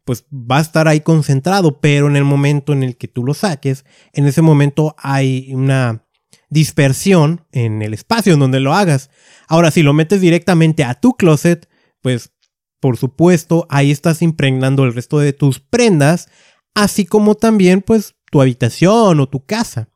pues 0.05 0.25
va 0.33 0.59
a 0.59 0.63
estar 0.63 0.87
ahí 0.87 1.01
concentrado, 1.01 1.81
pero 1.81 2.09
en 2.09 2.17
el 2.17 2.25
momento 2.25 2.73
en 2.73 2.83
el 2.83 2.97
que 2.97 3.09
tú 3.09 3.25
lo 3.25 3.35
saques, 3.35 3.85
en 4.13 4.27
ese 4.27 4.43
momento 4.43 4.95
hay 4.99 5.53
una 5.53 6.07
dispersión 6.51 7.47
en 7.53 7.81
el 7.81 7.95
espacio 7.95 8.35
en 8.35 8.41
donde 8.41 8.61
lo 8.61 8.75
hagas. 8.75 9.11
Ahora, 9.49 9.71
si 9.71 9.83
lo 9.83 9.95
metes 9.95 10.21
directamente 10.21 10.85
a 10.85 10.95
tu 10.95 11.15
closet, 11.15 11.69
pues 12.03 12.33
por 12.81 12.97
supuesto 12.97 13.67
ahí 13.71 13.91
estás 13.91 14.23
impregnando 14.23 14.85
el 14.85 14.95
resto 14.95 15.19
de 15.19 15.33
tus 15.33 15.61
prendas, 15.61 16.29
así 16.75 17.07
como 17.07 17.37
también 17.37 17.83
pues 17.83 18.17
tu 18.31 18.41
habitación 18.41 19.21
o 19.21 19.29
tu 19.29 19.45
casa. 19.45 19.89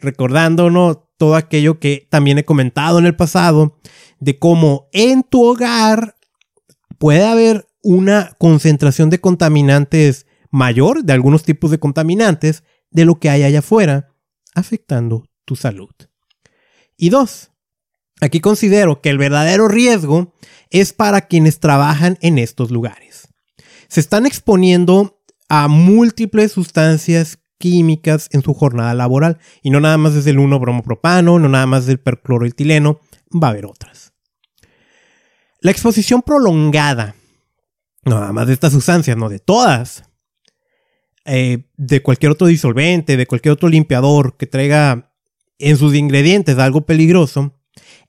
Recordándonos 0.00 0.98
todo 1.16 1.36
aquello 1.36 1.80
que 1.80 2.06
también 2.10 2.38
he 2.38 2.44
comentado 2.44 2.98
en 2.98 3.06
el 3.06 3.16
pasado, 3.16 3.78
de 4.20 4.38
cómo 4.38 4.88
en 4.92 5.22
tu 5.22 5.44
hogar 5.44 6.16
puede 6.98 7.24
haber 7.24 7.66
una 7.82 8.34
concentración 8.38 9.10
de 9.10 9.20
contaminantes 9.20 10.26
mayor, 10.50 11.04
de 11.04 11.12
algunos 11.12 11.42
tipos 11.42 11.70
de 11.70 11.78
contaminantes, 11.78 12.62
de 12.90 13.04
lo 13.04 13.18
que 13.18 13.30
hay 13.30 13.42
allá 13.42 13.58
afuera, 13.60 14.14
afectando 14.54 15.24
tu 15.44 15.56
salud. 15.56 15.94
Y 16.96 17.10
dos, 17.10 17.50
aquí 18.20 18.40
considero 18.40 19.00
que 19.00 19.10
el 19.10 19.18
verdadero 19.18 19.68
riesgo 19.68 20.34
es 20.70 20.92
para 20.92 21.26
quienes 21.26 21.60
trabajan 21.60 22.18
en 22.20 22.38
estos 22.38 22.70
lugares. 22.70 23.28
Se 23.88 24.00
están 24.00 24.26
exponiendo 24.26 25.20
a 25.48 25.68
múltiples 25.68 26.52
sustancias 26.52 27.38
químicas 27.58 28.28
en 28.32 28.42
su 28.42 28.54
jornada 28.54 28.94
laboral. 28.94 29.38
Y 29.62 29.70
no 29.70 29.80
nada 29.80 29.96
más 29.98 30.14
es 30.14 30.26
el 30.26 30.38
1-bromopropano, 30.38 31.40
no 31.40 31.48
nada 31.48 31.66
más 31.66 31.86
del 31.86 31.98
percloroetileno, 31.98 33.00
va 33.30 33.48
a 33.48 33.50
haber 33.50 33.66
otras. 33.66 34.12
La 35.60 35.70
exposición 35.70 36.22
prolongada, 36.22 37.14
no 38.04 38.20
nada 38.20 38.32
más 38.32 38.46
de 38.48 38.52
estas 38.52 38.72
sustancias, 38.72 39.16
no 39.16 39.30
de 39.30 39.38
todas, 39.38 40.04
eh, 41.24 41.70
de 41.76 42.02
cualquier 42.02 42.32
otro 42.32 42.46
disolvente, 42.46 43.16
de 43.16 43.26
cualquier 43.26 43.52
otro 43.52 43.70
limpiador 43.70 44.36
que 44.36 44.46
traiga 44.46 45.13
en 45.58 45.76
sus 45.76 45.94
ingredientes 45.94 46.58
algo 46.58 46.86
peligroso, 46.86 47.54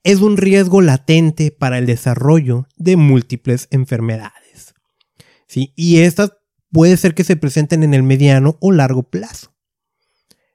es 0.02 0.20
un 0.20 0.36
riesgo 0.36 0.80
latente 0.80 1.50
para 1.50 1.78
el 1.78 1.86
desarrollo 1.86 2.66
de 2.76 2.96
múltiples 2.96 3.68
enfermedades. 3.70 4.74
¿sí? 5.46 5.72
Y 5.76 5.98
estas 5.98 6.32
puede 6.70 6.96
ser 6.96 7.14
que 7.14 7.24
se 7.24 7.36
presenten 7.36 7.82
en 7.82 7.94
el 7.94 8.02
mediano 8.02 8.56
o 8.60 8.72
largo 8.72 9.04
plazo. 9.04 9.54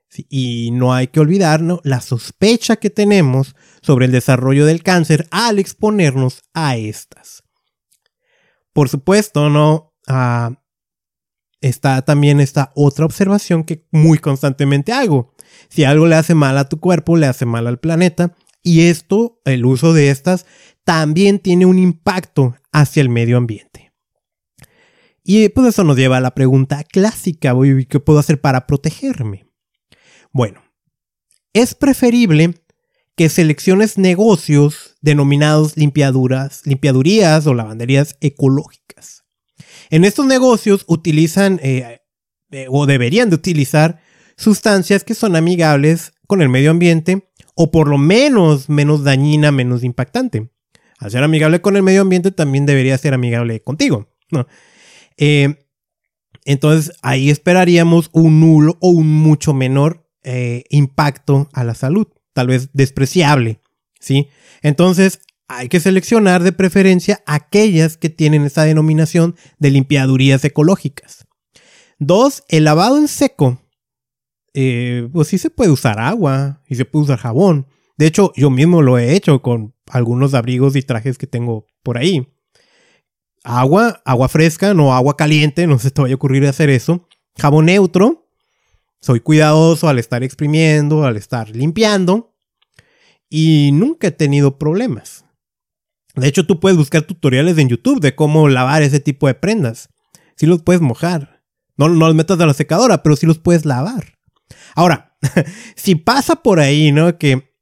¿sí? 0.10 0.26
Y 0.30 0.72
no 0.72 0.94
hay 0.94 1.08
que 1.08 1.20
olvidar 1.20 1.62
la 1.84 2.02
sospecha 2.02 2.78
que 2.78 2.90
tenemos 2.90 3.56
sobre 3.82 4.06
el 4.06 4.12
desarrollo 4.12 4.66
del 4.66 4.84
cáncer 4.84 5.28
al 5.32 5.60
exponernos 5.60 6.44
a 6.54 6.78
estas. 6.78 7.44
Por 8.74 8.88
supuesto, 8.88 9.50
¿no? 9.50 9.94
Ah, 10.08 10.62
está 11.60 12.02
también 12.04 12.40
esta 12.40 12.72
otra 12.76 13.06
observación 13.06 13.64
que 13.64 13.86
muy 13.92 14.18
constantemente 14.18 14.94
hago. 14.94 15.34
Si 15.72 15.86
algo 15.86 16.06
le 16.06 16.16
hace 16.16 16.36
mal 16.36 16.58
a 16.58 16.68
tu 16.68 16.80
cuerpo, 16.80 17.16
le 17.16 17.28
hace 17.28 17.46
mal 17.46 17.66
al 17.66 17.80
planeta. 17.80 18.36
Y 18.62 18.82
esto, 18.82 19.40
el 19.46 19.66
uso 19.66 19.94
de 19.94 20.10
estas, 20.10 20.46
también 20.84 21.40
tiene 21.40 21.66
un 21.66 21.80
impacto 21.80 22.56
hacia 22.74 23.02
el 23.02 23.10
medio 23.10 23.38
ambiente. 23.38 23.94
Y 25.24 25.48
pues 25.50 25.68
eso 25.68 25.84
nos 25.86 25.96
lleva 25.96 26.18
a 26.18 26.22
la 26.22 26.36
pregunta 26.36 26.84
clásica, 26.84 27.56
¿qué 27.88 28.00
puedo 28.00 28.20
hacer 28.20 28.42
para 28.42 28.68
protegerme? 28.68 29.46
Bueno, 30.34 30.62
es 31.54 31.74
preferible 31.74 32.56
que 33.16 33.30
selecciones 33.30 33.98
negocios 33.98 34.98
denominados 35.02 35.78
limpiaduras, 35.78 36.66
limpiadurías 36.66 37.48
o 37.48 37.54
lavanderías 37.54 38.18
ecológicas. 38.20 39.24
En 39.90 40.04
estos 40.04 40.26
negocios 40.26 40.84
utilizan 40.88 41.60
eh, 41.64 42.02
eh, 42.52 42.66
o 42.70 42.86
deberían 42.86 43.30
de 43.30 43.36
utilizar 43.36 44.02
sustancias 44.42 45.04
que 45.04 45.14
son 45.14 45.36
amigables 45.36 46.14
con 46.28 46.42
el 46.42 46.50
medio 46.50 46.72
ambiente 46.72 47.30
o 47.56 47.72
por 47.72 47.88
lo 47.88 47.98
menos 47.98 48.70
menos 48.70 49.04
dañina, 49.04 49.52
menos 49.52 49.84
impactante. 49.84 50.50
Al 50.98 51.12
ser 51.12 51.24
amigable 51.24 51.62
con 51.62 51.76
el 51.76 51.84
medio 51.84 52.02
ambiente 52.02 52.32
también 52.32 52.66
debería 52.66 52.98
ser 52.98 53.14
amigable 53.14 53.62
contigo. 53.62 54.10
Eh, 55.18 55.66
entonces 56.46 56.96
ahí 57.04 57.30
esperaríamos 57.30 58.10
un 58.14 58.40
nulo 58.40 58.78
o 58.82 58.90
un 58.90 59.08
mucho 59.08 59.54
menor 59.54 60.10
eh, 60.24 60.64
impacto 60.70 61.50
a 61.54 61.64
la 61.64 61.76
salud, 61.76 62.08
tal 62.34 62.48
vez 62.48 62.70
despreciable. 62.74 63.60
¿sí? 64.00 64.30
Entonces 64.64 65.20
hay 65.48 65.68
que 65.68 65.80
seleccionar 65.80 66.42
de 66.42 66.54
preferencia 66.54 67.22
aquellas 67.28 67.98
que 67.98 68.10
tienen 68.10 68.46
esa 68.46 68.64
denominación 68.64 69.36
de 69.60 69.70
limpiadurías 69.70 70.44
ecológicas. 70.46 71.28
Dos, 72.00 72.44
el 72.48 72.64
lavado 72.64 72.98
en 72.98 73.08
seco 73.08 73.62
eh, 74.54 75.08
pues 75.12 75.30
sí 75.30 75.38
se 75.38 75.50
puede 75.50 75.72
usar 75.72 76.00
agua 76.00 76.62
y 76.68 76.76
se 76.76 76.86
puede 76.86 77.06
usar 77.06 77.20
jabón. 77.20 77.68
De 77.98 78.08
hecho, 78.08 78.32
yo 78.36 78.50
mismo 78.50 78.82
lo 78.82 78.98
he 78.98 79.16
hecho 79.16 79.42
con 79.42 79.76
algunos 79.90 80.34
abrigos 80.34 80.76
y 80.76 80.82
trajes 80.82 81.18
que 81.18 81.28
tengo 81.28 81.68
por 81.84 81.98
ahí. 81.98 82.28
Agua, 83.44 84.02
agua 84.06 84.28
fresca, 84.28 84.74
no 84.74 84.94
agua 84.94 85.18
caliente, 85.18 85.68
no 85.68 85.80
se 85.80 85.92
te 85.92 86.02
vaya 86.02 86.14
a 86.14 86.16
ocurrir 86.16 86.46
hacer 86.46 86.70
eso. 86.70 87.08
Jabón 87.38 87.66
neutro. 87.66 88.28
Soy 89.02 89.20
cuidadoso 89.20 89.88
al 89.88 89.98
estar 89.98 90.24
exprimiendo, 90.24 91.06
al 91.06 91.18
estar 91.18 91.50
limpiando. 91.50 92.36
Y 93.30 93.72
nunca 93.74 94.08
he 94.08 94.12
tenido 94.12 94.60
problemas. 94.60 95.26
De 96.16 96.28
hecho, 96.28 96.46
tú 96.46 96.60
puedes 96.60 96.78
buscar 96.78 97.04
tutoriales 97.04 97.58
en 97.58 97.70
YouTube 97.70 98.02
de 98.02 98.16
cómo 98.16 98.48
lavar 98.50 98.84
ese 98.84 99.00
tipo 99.00 99.28
de 99.28 99.34
prendas. 99.34 99.90
Si 100.36 100.46
los 100.46 100.62
puedes 100.62 100.82
mojar. 100.82 101.42
No, 101.78 101.88
no 101.90 102.06
los 102.08 102.16
metas 102.16 102.40
a 102.40 102.46
la 102.46 102.54
secadora, 102.54 103.02
pero 103.02 103.16
sí 103.16 103.26
los 103.26 103.40
puedes 103.40 103.66
lavar. 103.66 104.20
Ahora, 104.76 105.18
si 105.76 105.96
pasa 105.96 106.38
por 106.38 106.60
ahí, 106.60 106.92
¿no? 106.92 107.18
Que 107.18 107.54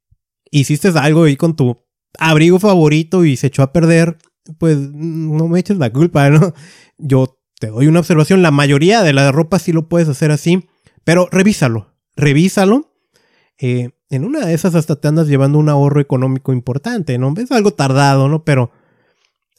hiciste 0.50 0.88
algo 0.88 1.24
ahí 1.24 1.36
con 1.36 1.56
tu 1.56 1.84
abrigo 2.18 2.58
favorito 2.58 3.24
y 3.24 3.36
se 3.36 3.48
echó 3.48 3.62
a 3.62 3.72
perder, 3.72 4.18
pues 4.58 4.78
no 4.78 5.48
me 5.48 5.60
eches 5.60 5.78
la 5.78 5.92
culpa, 5.92 6.28
¿no? 6.30 6.54
Yo 6.98 7.38
te 7.58 7.68
doy 7.68 7.86
una 7.86 8.00
observación, 8.00 8.42
la 8.42 8.50
mayoría 8.50 9.02
de 9.02 9.12
la 9.12 9.30
ropa 9.32 9.58
sí 9.58 9.72
lo 9.72 9.88
puedes 9.88 10.08
hacer 10.08 10.30
así, 10.30 10.68
pero 11.04 11.28
revísalo, 11.30 11.94
revísalo. 12.16 12.94
Eh, 13.58 13.90
en 14.08 14.24
una 14.24 14.44
de 14.44 14.54
esas 14.54 14.74
hasta 14.74 14.96
te 14.96 15.08
andas 15.08 15.28
llevando 15.28 15.58
un 15.58 15.68
ahorro 15.68 16.00
económico 16.00 16.52
importante, 16.52 17.18
¿no? 17.18 17.32
Es 17.36 17.52
algo 17.52 17.72
tardado, 17.72 18.28
¿no? 18.28 18.44
Pero 18.44 18.72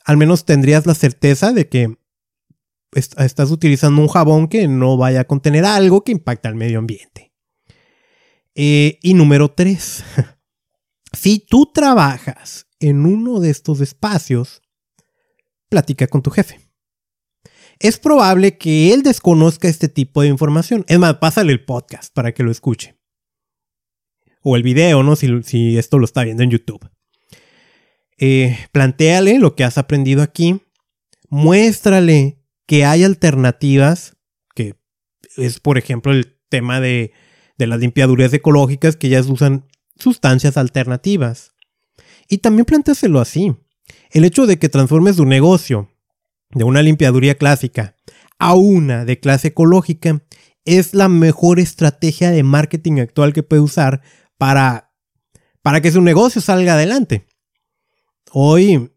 al 0.03 0.17
menos 0.17 0.45
tendrías 0.45 0.85
la 0.85 0.95
certeza 0.95 1.53
de 1.53 1.69
que 1.69 1.95
estás 2.93 3.51
utilizando 3.51 4.01
un 4.01 4.09
jabón 4.09 4.47
que 4.47 4.67
no 4.67 4.97
vaya 4.97 5.21
a 5.21 5.25
contener 5.25 5.63
algo 5.63 6.03
que 6.03 6.11
impacte 6.11 6.47
al 6.47 6.55
medio 6.55 6.79
ambiente. 6.79 7.30
Eh, 8.55 8.99
y 9.01 9.13
número 9.13 9.49
tres, 9.49 10.03
si 11.13 11.39
tú 11.39 11.71
trabajas 11.73 12.67
en 12.79 13.05
uno 13.05 13.39
de 13.39 13.49
estos 13.49 13.79
espacios, 13.79 14.61
platica 15.69 16.07
con 16.07 16.21
tu 16.21 16.31
jefe. 16.31 16.59
Es 17.79 17.97
probable 17.97 18.57
que 18.57 18.93
él 18.93 19.01
desconozca 19.01 19.67
este 19.67 19.87
tipo 19.87 20.21
de 20.21 20.27
información. 20.27 20.85
Es 20.87 20.99
más, 20.99 21.15
pásale 21.15 21.51
el 21.51 21.65
podcast 21.65 22.13
para 22.13 22.33
que 22.33 22.43
lo 22.43 22.51
escuche. 22.51 22.97
o 24.43 24.55
el 24.55 24.63
video, 24.63 25.03
¿no? 25.03 25.15
Si, 25.15 25.77
esto 25.77 25.99
lo 25.99 26.05
está 26.05 26.23
viendo 26.23 26.43
en 26.43 26.49
YouTube. 26.51 26.89
Eh, 28.17 28.57
plantéale 28.71 29.39
lo 29.39 29.55
que 29.55 29.63
has 29.63 29.77
aprendido 29.77 30.21
aquí, 30.21 30.61
muéstrale 31.29 32.43
que 32.67 32.85
hay 32.85 33.03
alternativas, 33.03 34.17
que 34.55 34.75
es 35.37 35.59
por 35.59 35.77
ejemplo 35.77 36.11
el 36.11 36.39
tema 36.49 36.79
de, 36.79 37.13
de 37.61 37.67
las 37.67 37.79
limpiaduras 37.79 38.33
ecológicas 38.33 38.95
que 38.95 39.09
ya 39.09 39.21
usan 39.21 39.67
sustancias 39.95 40.57
alternativas. 40.57 41.53
Y 42.27 42.39
también 42.39 42.65
planteáselo 42.65 43.19
así. 43.19 43.55
El 44.09 44.25
hecho 44.25 44.47
de 44.47 44.57
que 44.57 44.67
transformes 44.67 45.17
tu 45.17 45.25
negocio 45.25 45.91
de 46.49 46.63
una 46.63 46.81
limpiaduría 46.81 47.35
clásica 47.35 47.95
a 48.39 48.55
una 48.55 49.05
de 49.05 49.19
clase 49.19 49.49
ecológica 49.49 50.23
es 50.65 50.95
la 50.95 51.07
mejor 51.07 51.59
estrategia 51.59 52.31
de 52.31 52.41
marketing 52.41 52.99
actual 52.99 53.31
que 53.31 53.43
puede 53.43 53.61
usar 53.61 54.01
para, 54.39 54.91
para 55.61 55.81
que 55.81 55.91
su 55.91 56.01
negocio 56.01 56.41
salga 56.41 56.73
adelante. 56.73 57.27
Hoy 58.31 58.91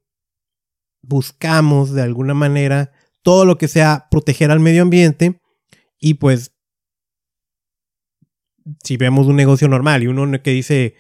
buscamos 1.03 1.93
de 1.93 2.01
alguna 2.01 2.33
manera 2.33 2.93
todo 3.23 3.45
lo 3.45 3.59
que 3.59 3.69
sea 3.69 4.07
proteger 4.11 4.51
al 4.51 4.61
medio 4.61 4.81
ambiente 4.81 5.43
y 5.99 6.15
pues 6.15 6.54
si 8.83 8.97
vemos 8.97 9.27
un 9.27 9.37
negocio 9.37 9.69
normal 9.69 10.03
y 10.03 10.07
uno 10.07 10.43
que 10.43 10.51
dice 10.51 10.95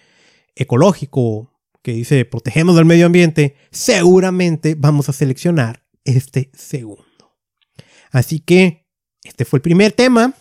ecológico, 0.55 1.53
que 1.83 1.93
dice 1.93 2.25
protegemos 2.25 2.79
al 2.79 2.85
medio 2.85 3.07
ambiente, 3.07 3.57
seguramente 3.71 4.75
vamos 4.77 5.09
a 5.09 5.13
seleccionar 5.13 5.85
este 6.05 6.51
segundo. 6.55 7.05
Así 8.11 8.41
que 8.41 8.87
este 9.25 9.45
fue 9.45 9.59
el 9.59 9.63
primer 9.63 9.93
tema. 9.93 10.35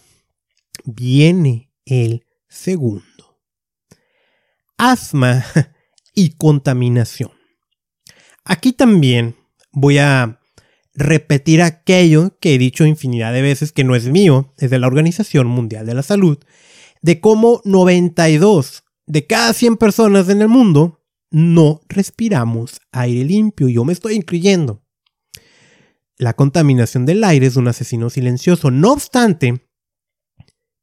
Viene 0.86 1.72
el 1.86 2.26
segundo. 2.48 3.42
Asma 4.78 5.46
y 6.14 6.32
contaminación. 6.36 7.32
Aquí 8.46 8.74
también 8.74 9.36
voy 9.72 9.98
a 9.98 10.40
repetir 10.94 11.62
aquello 11.62 12.38
que 12.40 12.56
he 12.56 12.58
dicho 12.58 12.86
infinidad 12.86 13.34
de 13.34 13.42
veces 13.42 13.72
que 13.72 13.84
no 13.84 13.96
es 13.96 14.08
mío, 14.08 14.54
es 14.58 14.70
de 14.70 14.80
la 14.80 14.88
Organización 14.88 15.48
Mundial 15.48 15.86
de 15.86 15.96
la 15.96 16.04
Salud, 16.04 16.38
de 17.04 17.20
cómo 17.20 17.62
92 17.66 18.84
de 19.06 19.28
cada 19.28 19.54
100 19.54 19.78
personas 19.78 20.30
en 20.30 20.42
el 20.42 20.48
mundo 20.48 21.02
no 21.30 21.82
respiramos 21.88 22.80
aire 22.92 23.26
limpio. 23.26 23.70
Yo 23.70 23.86
me 23.86 23.94
estoy 23.94 24.16
incluyendo. 24.16 24.82
La 26.18 26.34
contaminación 26.34 27.06
del 27.06 27.24
aire 27.24 27.46
es 27.46 27.58
un 27.58 27.68
asesino 27.68 28.10
silencioso. 28.10 28.72
No 28.72 28.94
obstante, 28.94 29.62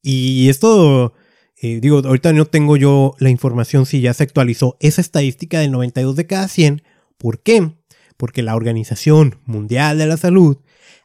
y 0.03 0.49
esto, 0.49 1.15
eh, 1.61 1.81
digo, 1.81 1.99
ahorita 1.99 2.33
no 2.33 2.47
tengo 2.47 2.77
yo 2.77 3.15
la 3.19 3.31
información 3.31 3.87
si 3.87 4.01
ya 4.01 4.15
se 4.15 4.23
actualizó 4.23 4.77
esa 4.81 5.01
estadística 5.01 5.61
del 5.61 5.73
92 5.73 6.17
de 6.17 6.27
cada 6.27 6.49
100. 6.49 6.83
¿Por 7.19 7.43
qué? 7.43 7.73
Porque 8.17 8.43
la 8.43 8.57
Organización 8.57 9.37
Mundial 9.45 9.99
de 9.99 10.07
la 10.07 10.17
Salud 10.17 10.59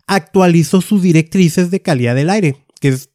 actualizó 0.07 0.81
sus 0.81 1.01
directrices 1.01 1.72
de 1.72 1.81
calidad 1.81 2.15
del 2.15 2.29
aire, 2.29 2.65
que 2.79 2.89
es... 2.89 3.10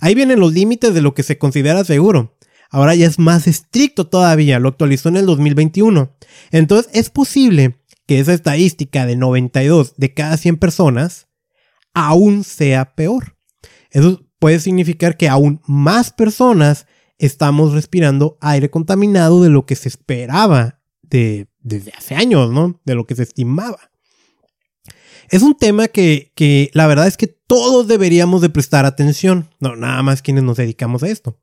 Ahí 0.00 0.14
vienen 0.14 0.40
los 0.40 0.52
límites 0.52 0.94
de 0.94 1.02
lo 1.02 1.14
que 1.14 1.22
se 1.22 1.38
considera 1.38 1.84
seguro. 1.84 2.36
Ahora 2.70 2.94
ya 2.94 3.06
es 3.06 3.18
más 3.18 3.46
estricto 3.46 4.06
todavía, 4.06 4.58
lo 4.58 4.68
actualizó 4.68 5.08
en 5.08 5.16
el 5.16 5.26
2021. 5.26 6.14
Entonces 6.50 6.90
es 6.94 7.10
posible 7.10 7.80
que 8.06 8.20
esa 8.20 8.34
estadística 8.34 9.06
de 9.06 9.16
92 9.16 9.94
de 9.96 10.14
cada 10.14 10.36
100 10.36 10.56
personas 10.58 11.28
aún 11.94 12.44
sea 12.44 12.94
peor. 12.94 13.36
Eso 13.90 14.24
puede 14.38 14.60
significar 14.60 15.16
que 15.16 15.28
aún 15.28 15.60
más 15.66 16.12
personas 16.12 16.86
estamos 17.18 17.72
respirando 17.72 18.38
aire 18.40 18.70
contaminado 18.70 19.42
de 19.42 19.50
lo 19.50 19.66
que 19.66 19.76
se 19.76 19.88
esperaba 19.88 20.80
de, 21.02 21.48
desde 21.60 21.92
hace 21.92 22.14
años, 22.14 22.52
¿no? 22.52 22.80
De 22.84 22.94
lo 22.94 23.06
que 23.06 23.16
se 23.16 23.24
estimaba. 23.24 23.90
Es 25.30 25.42
un 25.42 25.54
tema 25.54 25.88
que, 25.88 26.32
que 26.34 26.70
la 26.74 26.86
verdad 26.86 27.06
es 27.06 27.16
que 27.16 27.26
todos 27.26 27.88
deberíamos 27.88 28.40
de 28.40 28.50
prestar 28.50 28.84
atención, 28.84 29.50
no 29.60 29.76
nada 29.76 30.02
más 30.02 30.22
quienes 30.22 30.44
nos 30.44 30.56
dedicamos 30.56 31.02
a 31.02 31.08
esto. 31.08 31.38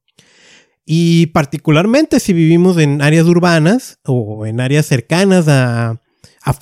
Y 0.85 1.27
particularmente 1.27 2.19
si 2.19 2.31
vivimos 2.31 2.77
en 2.77 3.01
áreas 3.01 3.25
urbanas 3.25 3.99
o 4.05 4.45
en 4.45 4.61
áreas 4.61 4.85
cercanas 4.85 5.47
a, 5.47 5.99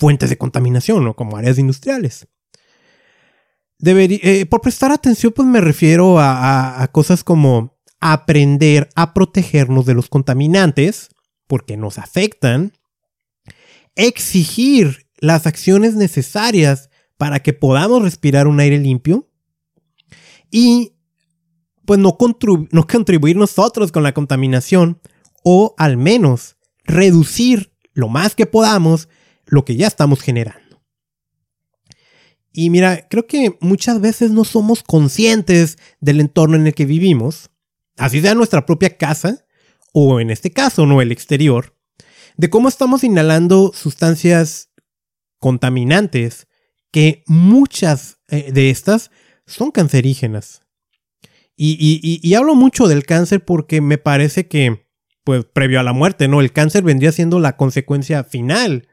fuentes 0.00 0.30
de 0.30 0.38
contaminación, 0.38 1.06
o 1.06 1.14
como 1.14 1.36
áreas 1.36 1.58
industriales. 1.58 2.26
Eh, 3.84 4.46
por 4.46 4.62
prestar 4.62 4.92
atención, 4.92 5.34
pues 5.36 5.46
me 5.46 5.60
refiero 5.60 6.16
a, 6.18 6.88
cosas 6.90 7.22
como 7.22 7.76
aprender 8.00 8.88
a 8.94 9.12
protegernos 9.12 9.84
de 9.84 9.92
los 9.92 10.08
contaminantes, 10.08 11.10
porque 11.46 11.76
nos 11.76 11.98
afectan, 11.98 12.72
exigir 13.94 15.06
las 15.18 15.46
acciones 15.46 15.96
necesarias 15.96 16.88
para 17.16 17.40
que 17.40 17.52
podamos 17.52 18.02
respirar 18.02 18.46
un 18.46 18.60
aire 18.60 18.78
limpio 18.78 19.30
y 20.50 20.94
pues 21.84 22.00
no, 22.00 22.16
no 22.70 22.86
contribuir 22.86 23.36
nosotros 23.36 23.92
con 23.92 24.02
la 24.02 24.14
contaminación 24.14 25.00
o 25.42 25.74
al 25.78 25.96
menos 25.96 26.56
reducir 26.84 27.72
lo 27.92 28.08
más 28.08 28.34
que 28.34 28.46
podamos 28.46 29.08
lo 29.46 29.64
que 29.64 29.76
ya 29.76 29.86
estamos 29.86 30.20
generando. 30.20 30.82
Y 32.52 32.70
mira, 32.70 33.08
creo 33.08 33.26
que 33.26 33.58
muchas 33.60 34.00
veces 34.00 34.30
no 34.30 34.44
somos 34.44 34.82
conscientes 34.82 35.76
del 36.00 36.20
entorno 36.20 36.56
en 36.56 36.66
el 36.66 36.74
que 36.74 36.86
vivimos, 36.86 37.50
así 37.96 38.20
sea 38.20 38.34
nuestra 38.34 38.64
propia 38.64 38.96
casa 38.96 39.44
o 39.92 40.20
en 40.20 40.30
este 40.30 40.50
caso 40.52 40.86
no 40.86 41.02
el 41.02 41.12
exterior, 41.12 41.76
de 42.36 42.50
cómo 42.50 42.68
estamos 42.68 43.04
inhalando 43.04 43.72
sustancias 43.74 44.70
contaminantes 45.38 46.46
que 46.94 47.24
muchas 47.26 48.18
eh, 48.28 48.52
de 48.52 48.70
estas 48.70 49.10
son 49.46 49.72
cancerígenas. 49.72 50.60
Y, 51.56 52.32
hablo 52.34 52.54
mucho 52.54 52.86
del 52.86 53.04
cáncer 53.04 53.44
porque 53.44 53.80
me 53.80 53.98
parece 53.98 54.46
que, 54.46 54.86
pues, 55.24 55.44
previo 55.44 55.80
a 55.80 55.82
la 55.82 55.92
muerte, 55.92 56.28
¿no? 56.28 56.40
El 56.40 56.52
cáncer 56.52 56.84
vendría 56.84 57.10
siendo 57.10 57.40
la 57.40 57.56
consecuencia 57.56 58.22
final 58.22 58.86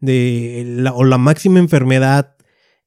de 0.00 0.64
la, 0.66 0.94
o 0.94 1.04
la 1.04 1.18
máxima 1.18 1.58
enfermedad, 1.58 2.36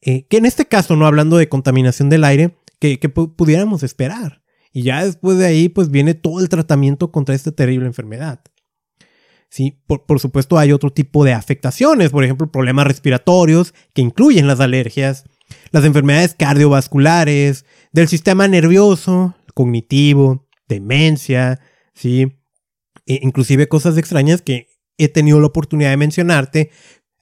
eh, 0.02 0.26
que 0.30 0.38
en 0.38 0.48
este 0.48 0.66
caso, 0.66 0.96
no 0.96 1.06
hablando 1.06 1.38
de 1.38 1.48
contaminación 1.48 2.10
del 2.10 2.24
aire, 2.24 2.58
que, 2.80 2.98
pudiéramos 3.08 3.84
esperar. 3.84 4.42
Y 4.74 4.82
ya 4.82 5.06
después 5.06 5.38
de 5.38 5.46
ahí, 5.46 5.70
pues 5.70 5.92
viene 5.92 6.16
todo 6.16 6.40
el 6.40 6.50
tratamiento 6.50 7.12
contra 7.12 7.36
esta 7.36 7.52
terrible 7.52 7.86
enfermedad. 7.86 8.42
Sí, 9.56 9.82
por, 9.88 10.06
por, 10.06 10.20
supuesto 10.20 10.58
hay 10.58 10.74
otro 10.74 10.92
tipo 10.92 11.24
de 11.24 11.32
afectaciones, 11.32 12.10
por 12.10 12.26
ejemplo, 12.26 12.52
problemas 12.52 12.88
respiratorios 12.88 13.74
que 13.94 14.02
incluyen 14.02 14.48
las 14.48 14.60
alergias, 14.60 15.24
las 15.72 15.86
enfermedades 15.86 16.36
cardiovasculares, 16.38 17.64
del 17.94 18.10
sistema 18.10 18.50
nervioso, 18.50 19.34
cognitivo, 19.54 20.46
demencia, 20.68 21.62
¿sí? 21.94 22.34
E 23.06 23.22
inclusive 23.24 23.70
cosas 23.70 23.98
extrañas 23.98 24.42
que 24.42 24.68
he 24.98 25.08
tenido 25.08 25.40
la 25.40 25.48
oportunidad 25.48 25.92
de 25.92 25.96
mencionarte 25.96 26.72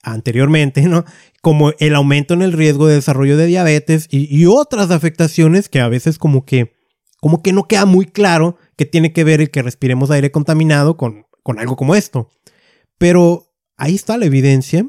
anteriormente, 0.02 0.82
¿no? 0.82 1.06
Como 1.44 1.74
el 1.78 1.94
aumento 1.94 2.34
en 2.34 2.42
el 2.42 2.54
riesgo 2.54 2.88
de 2.88 2.96
desarrollo 2.96 3.38
de 3.38 3.46
diabetes 3.46 4.08
y, 4.10 4.44
otras 4.48 4.90
afectaciones 4.90 5.70
que 5.70 5.82
a 5.82 5.88
veces 5.88 6.18
como 6.18 6.46
que, 6.46 6.74
como 7.22 7.44
que 7.44 7.54
no 7.54 7.68
queda 7.68 7.86
muy 7.86 8.08
claro 8.08 8.58
que 8.76 8.88
tiene 8.88 9.14
que 9.14 9.24
ver 9.24 9.40
el 9.40 9.52
que 9.52 9.62
respiremos 9.62 10.10
aire 10.10 10.32
contaminado 10.32 10.98
con, 10.98 11.28
con 11.44 11.60
algo 11.60 11.76
como 11.76 11.96
esto. 11.96 12.30
Pero 12.98 13.54
ahí 13.78 13.96
está 13.96 14.18
la 14.18 14.26
evidencia. 14.26 14.88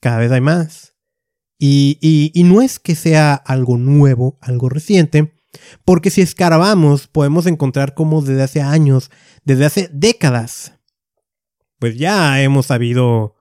Cada 0.00 0.18
vez 0.18 0.32
hay 0.32 0.40
más. 0.40 0.94
Y, 1.58 2.42
no 2.44 2.60
es 2.60 2.78
que 2.78 2.94
sea 2.94 3.34
algo 3.34 3.78
nuevo, 3.78 4.38
algo 4.42 4.68
reciente, 4.68 5.32
porque 5.84 6.10
si 6.10 6.20
escarbamos 6.20 7.06
podemos 7.06 7.46
encontrar 7.46 7.94
como 7.94 8.20
desde 8.20 8.42
hace 8.42 8.60
años, 8.60 9.10
desde 9.44 9.64
hace 9.64 9.88
décadas, 9.90 10.78
pues 11.78 11.96
ya 11.96 12.42
hemos 12.42 12.66
sabido, 12.66 13.36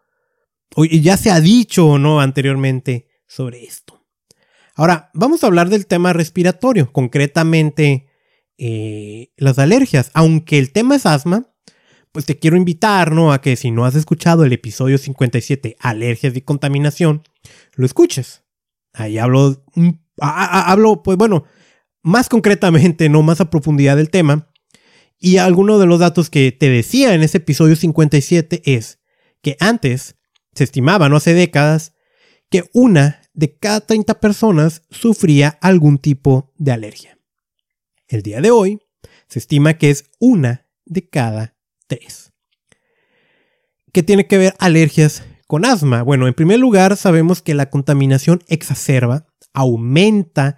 y 0.77 1.01
ya 1.01 1.17
se 1.17 1.31
ha 1.31 1.41
dicho 1.41 1.97
no 1.97 2.21
anteriormente 2.21 3.09
sobre 3.27 3.65
esto. 3.65 4.05
Ahora, 4.75 5.11
vamos 5.13 5.43
a 5.43 5.47
hablar 5.47 5.69
del 5.69 5.85
tema 5.85 6.13
respiratorio, 6.13 6.91
concretamente 6.93 8.07
eh, 8.57 9.33
las 9.37 9.59
alergias. 9.59 10.11
Aunque 10.13 10.57
el 10.57 10.71
tema 10.71 10.95
es 10.95 11.05
asma, 11.05 11.52
pues 12.13 12.25
te 12.25 12.37
quiero 12.37 12.55
invitar, 12.55 13.11
¿no? 13.11 13.33
A 13.33 13.41
que 13.41 13.55
si 13.55 13.71
no 13.71 13.85
has 13.85 13.95
escuchado 13.95 14.45
el 14.45 14.53
episodio 14.53 14.97
57, 14.97 15.75
alergias 15.79 16.35
y 16.35 16.41
contaminación, 16.41 17.23
lo 17.73 17.85
escuches. 17.85 18.43
Ahí 18.93 19.17
hablo, 19.17 19.65
hablo, 20.19 21.01
pues 21.01 21.17
bueno, 21.17 21.43
más 22.03 22.29
concretamente, 22.29 23.09
no 23.09 23.23
más 23.23 23.41
a 23.41 23.49
profundidad 23.49 23.97
del 23.97 24.11
tema. 24.11 24.47
Y 25.17 25.37
alguno 25.37 25.79
de 25.79 25.87
los 25.87 25.99
datos 25.99 26.29
que 26.29 26.51
te 26.51 26.69
decía 26.69 27.15
en 27.15 27.23
ese 27.23 27.39
episodio 27.39 27.75
57 27.75 28.61
es 28.65 28.99
que 29.41 29.57
antes 29.59 30.15
se 30.53 30.65
estimaba, 30.65 31.09
no 31.09 31.15
hace 31.15 31.33
décadas, 31.33 31.95
que 32.51 32.63
una 32.73 33.21
de 33.33 33.57
cada 33.57 33.81
30 33.81 34.19
personas 34.19 34.83
sufría 34.91 35.57
algún 35.61 35.97
tipo 35.97 36.53
de 36.57 36.73
alergia. 36.73 37.17
El 38.07 38.21
día 38.21 38.39
de 38.39 38.51
hoy 38.51 38.79
se 39.27 39.39
estima 39.39 39.73
que 39.79 39.89
es 39.89 40.11
una 40.19 40.67
de 40.85 41.09
cada 41.09 41.57
tres. 41.87 42.31
¿Qué 43.91 44.03
tiene 44.03 44.27
que 44.27 44.37
ver 44.37 44.55
alergias 44.59 45.23
con 45.47 45.65
asma? 45.65 46.01
Bueno, 46.01 46.27
en 46.27 46.33
primer 46.33 46.59
lugar 46.59 46.97
sabemos 46.97 47.41
que 47.41 47.53
la 47.53 47.69
contaminación 47.69 48.41
exacerba, 48.47 49.27
aumenta 49.53 50.57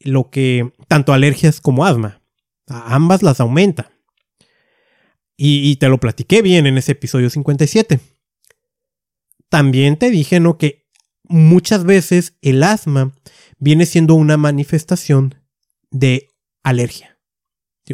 lo 0.00 0.30
que 0.30 0.72
tanto 0.88 1.12
alergias 1.12 1.60
como 1.60 1.86
asma. 1.86 2.22
A 2.68 2.94
ambas 2.94 3.22
las 3.22 3.40
aumenta. 3.40 3.92
Y, 5.36 5.70
y, 5.70 5.76
te 5.76 5.88
lo 5.88 5.98
platiqué 5.98 6.42
bien 6.42 6.66
en 6.66 6.78
ese 6.78 6.92
episodio 6.92 7.30
57. 7.30 8.00
También 9.48 9.96
te 9.96 10.10
dije, 10.10 10.40
¿no? 10.40 10.56
Que 10.56 10.86
muchas 11.24 11.84
veces 11.84 12.36
el 12.40 12.62
asma 12.62 13.12
viene 13.58 13.86
siendo 13.86 14.14
una 14.14 14.36
manifestación 14.36 15.34
de 15.90 16.30
alergia. 16.62 17.18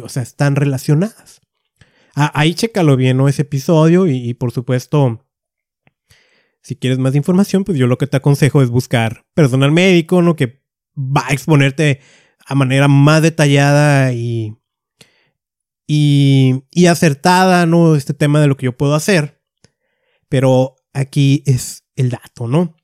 O 0.01 0.09
sea, 0.09 0.23
están 0.23 0.55
relacionadas. 0.55 1.42
Ah, 2.15 2.31
ahí 2.35 2.53
chécalo 2.53 2.95
bien, 2.95 3.17
¿no? 3.17 3.27
Ese 3.27 3.41
episodio 3.41 4.07
y, 4.07 4.33
por 4.35 4.51
supuesto, 4.51 5.25
si 6.61 6.75
quieres 6.75 6.99
más 6.99 7.15
información, 7.15 7.63
pues 7.63 7.77
yo 7.77 7.87
lo 7.87 7.97
que 7.97 8.07
te 8.07 8.17
aconsejo 8.17 8.61
es 8.61 8.69
buscar 8.69 9.25
personal 9.33 9.71
médico, 9.71 10.21
¿no? 10.21 10.35
Que 10.35 10.63
va 10.95 11.25
a 11.27 11.33
exponerte 11.33 12.01
a 12.45 12.55
manera 12.55 12.87
más 12.87 13.21
detallada 13.23 14.13
y, 14.13 14.55
y, 15.87 16.63
y 16.71 16.85
acertada, 16.85 17.65
¿no? 17.65 17.95
Este 17.95 18.13
tema 18.13 18.39
de 18.39 18.47
lo 18.47 18.57
que 18.57 18.65
yo 18.65 18.77
puedo 18.77 18.93
hacer. 18.93 19.41
Pero 20.29 20.75
aquí 20.93 21.43
es 21.47 21.83
el 21.95 22.11
dato, 22.11 22.47
¿no? 22.47 22.75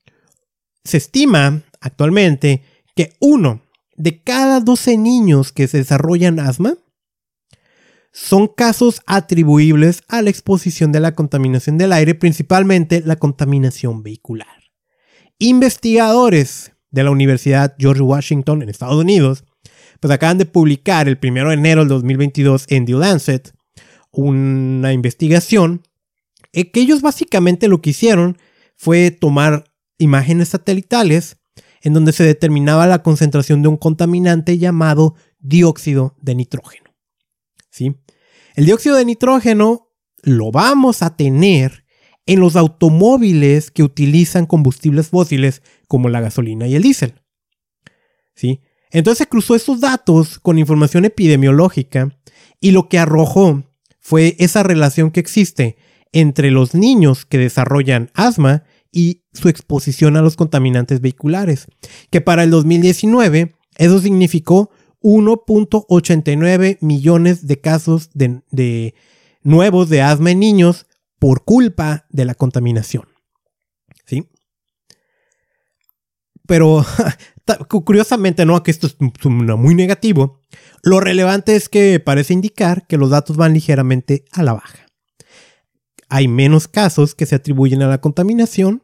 Se 0.84 0.96
estima 0.96 1.62
actualmente 1.80 2.64
que 2.96 3.12
uno 3.20 3.62
de 3.96 4.22
cada 4.22 4.60
12 4.60 4.98
niños 4.98 5.52
que 5.52 5.68
se 5.68 5.78
desarrollan 5.78 6.40
asma 6.40 6.76
son 8.12 8.48
casos 8.48 9.00
atribuibles 9.06 10.02
a 10.08 10.22
la 10.22 10.30
exposición 10.30 10.92
de 10.92 11.00
la 11.00 11.14
contaminación 11.14 11.78
del 11.78 11.92
aire, 11.92 12.14
principalmente 12.14 13.02
la 13.04 13.16
contaminación 13.16 14.02
vehicular. 14.02 14.48
Investigadores 15.38 16.72
de 16.90 17.04
la 17.04 17.10
Universidad 17.10 17.76
George 17.78 18.02
Washington 18.02 18.62
en 18.62 18.68
Estados 18.68 18.96
Unidos, 18.96 19.44
pues 20.00 20.12
acaban 20.12 20.38
de 20.38 20.46
publicar 20.46 21.08
el 21.08 21.18
1 21.22 21.48
de 21.48 21.54
enero 21.54 21.80
del 21.80 21.88
2022 21.88 22.66
en 22.68 22.86
The 22.86 22.92
Lancet 22.92 23.52
una 24.12 24.92
investigación 24.92 25.82
que 26.52 26.80
ellos 26.80 27.00
básicamente 27.00 27.68
lo 27.68 27.80
que 27.80 27.90
hicieron 27.90 28.38
fue 28.76 29.10
tomar 29.10 29.64
imágenes 29.98 30.48
satelitales 30.48 31.36
en 31.82 31.94
donde 31.94 32.12
se 32.12 32.24
determinaba 32.24 32.86
la 32.86 33.02
concentración 33.02 33.62
de 33.62 33.68
un 33.68 33.76
contaminante 33.76 34.58
llamado 34.58 35.14
dióxido 35.38 36.16
de 36.20 36.34
nitrógeno. 36.34 36.89
¿Sí? 37.70 37.96
El 38.54 38.66
dióxido 38.66 38.96
de 38.96 39.04
nitrógeno 39.04 39.88
lo 40.22 40.50
vamos 40.50 41.02
a 41.02 41.16
tener 41.16 41.84
en 42.26 42.40
los 42.40 42.56
automóviles 42.56 43.70
que 43.70 43.82
utilizan 43.82 44.46
combustibles 44.46 45.08
fósiles 45.08 45.62
como 45.88 46.08
la 46.08 46.20
gasolina 46.20 46.66
y 46.66 46.74
el 46.74 46.82
diésel. 46.82 47.14
¿Sí? 48.34 48.60
Entonces 48.90 49.26
cruzó 49.28 49.54
esos 49.54 49.80
datos 49.80 50.38
con 50.38 50.58
información 50.58 51.04
epidemiológica 51.04 52.16
y 52.60 52.72
lo 52.72 52.88
que 52.88 52.98
arrojó 52.98 53.64
fue 54.00 54.36
esa 54.38 54.62
relación 54.62 55.10
que 55.10 55.20
existe 55.20 55.76
entre 56.12 56.50
los 56.50 56.74
niños 56.74 57.24
que 57.24 57.38
desarrollan 57.38 58.10
asma 58.14 58.64
y 58.92 59.22
su 59.32 59.48
exposición 59.48 60.16
a 60.16 60.22
los 60.22 60.36
contaminantes 60.36 61.00
vehiculares, 61.00 61.68
que 62.10 62.20
para 62.20 62.42
el 62.42 62.50
2019 62.50 63.54
eso 63.76 64.00
significó 64.00 64.70
1.89 65.02 66.78
millones 66.80 67.46
de 67.46 67.60
casos 67.60 68.10
de, 68.12 68.94
nuevos 69.42 69.88
de 69.88 70.02
asma 70.02 70.30
en 70.30 70.40
niños 70.40 70.86
por 71.18 71.44
culpa 71.44 72.06
de 72.10 72.24
la 72.24 72.34
contaminación. 72.34 73.08
¿Sí? 74.06 74.28
Pero 76.46 76.84
curiosamente, 77.68 78.44
no, 78.44 78.62
que 78.62 78.70
esto 78.70 78.86
es 78.86 78.96
muy 78.98 79.74
negativo, 79.74 80.40
lo 80.82 81.00
relevante 81.00 81.56
es 81.56 81.68
que 81.68 82.00
parece 82.00 82.32
indicar 82.34 82.86
que 82.86 82.98
los 82.98 83.10
datos 83.10 83.36
van 83.36 83.54
ligeramente 83.54 84.24
a 84.32 84.42
la 84.42 84.54
baja. 84.54 84.86
Hay 86.08 86.26
menos 86.26 86.68
casos 86.68 87.14
que 87.14 87.26
se 87.26 87.36
atribuyen 87.36 87.82
a 87.82 87.88
la 87.88 88.00
contaminación, 88.00 88.82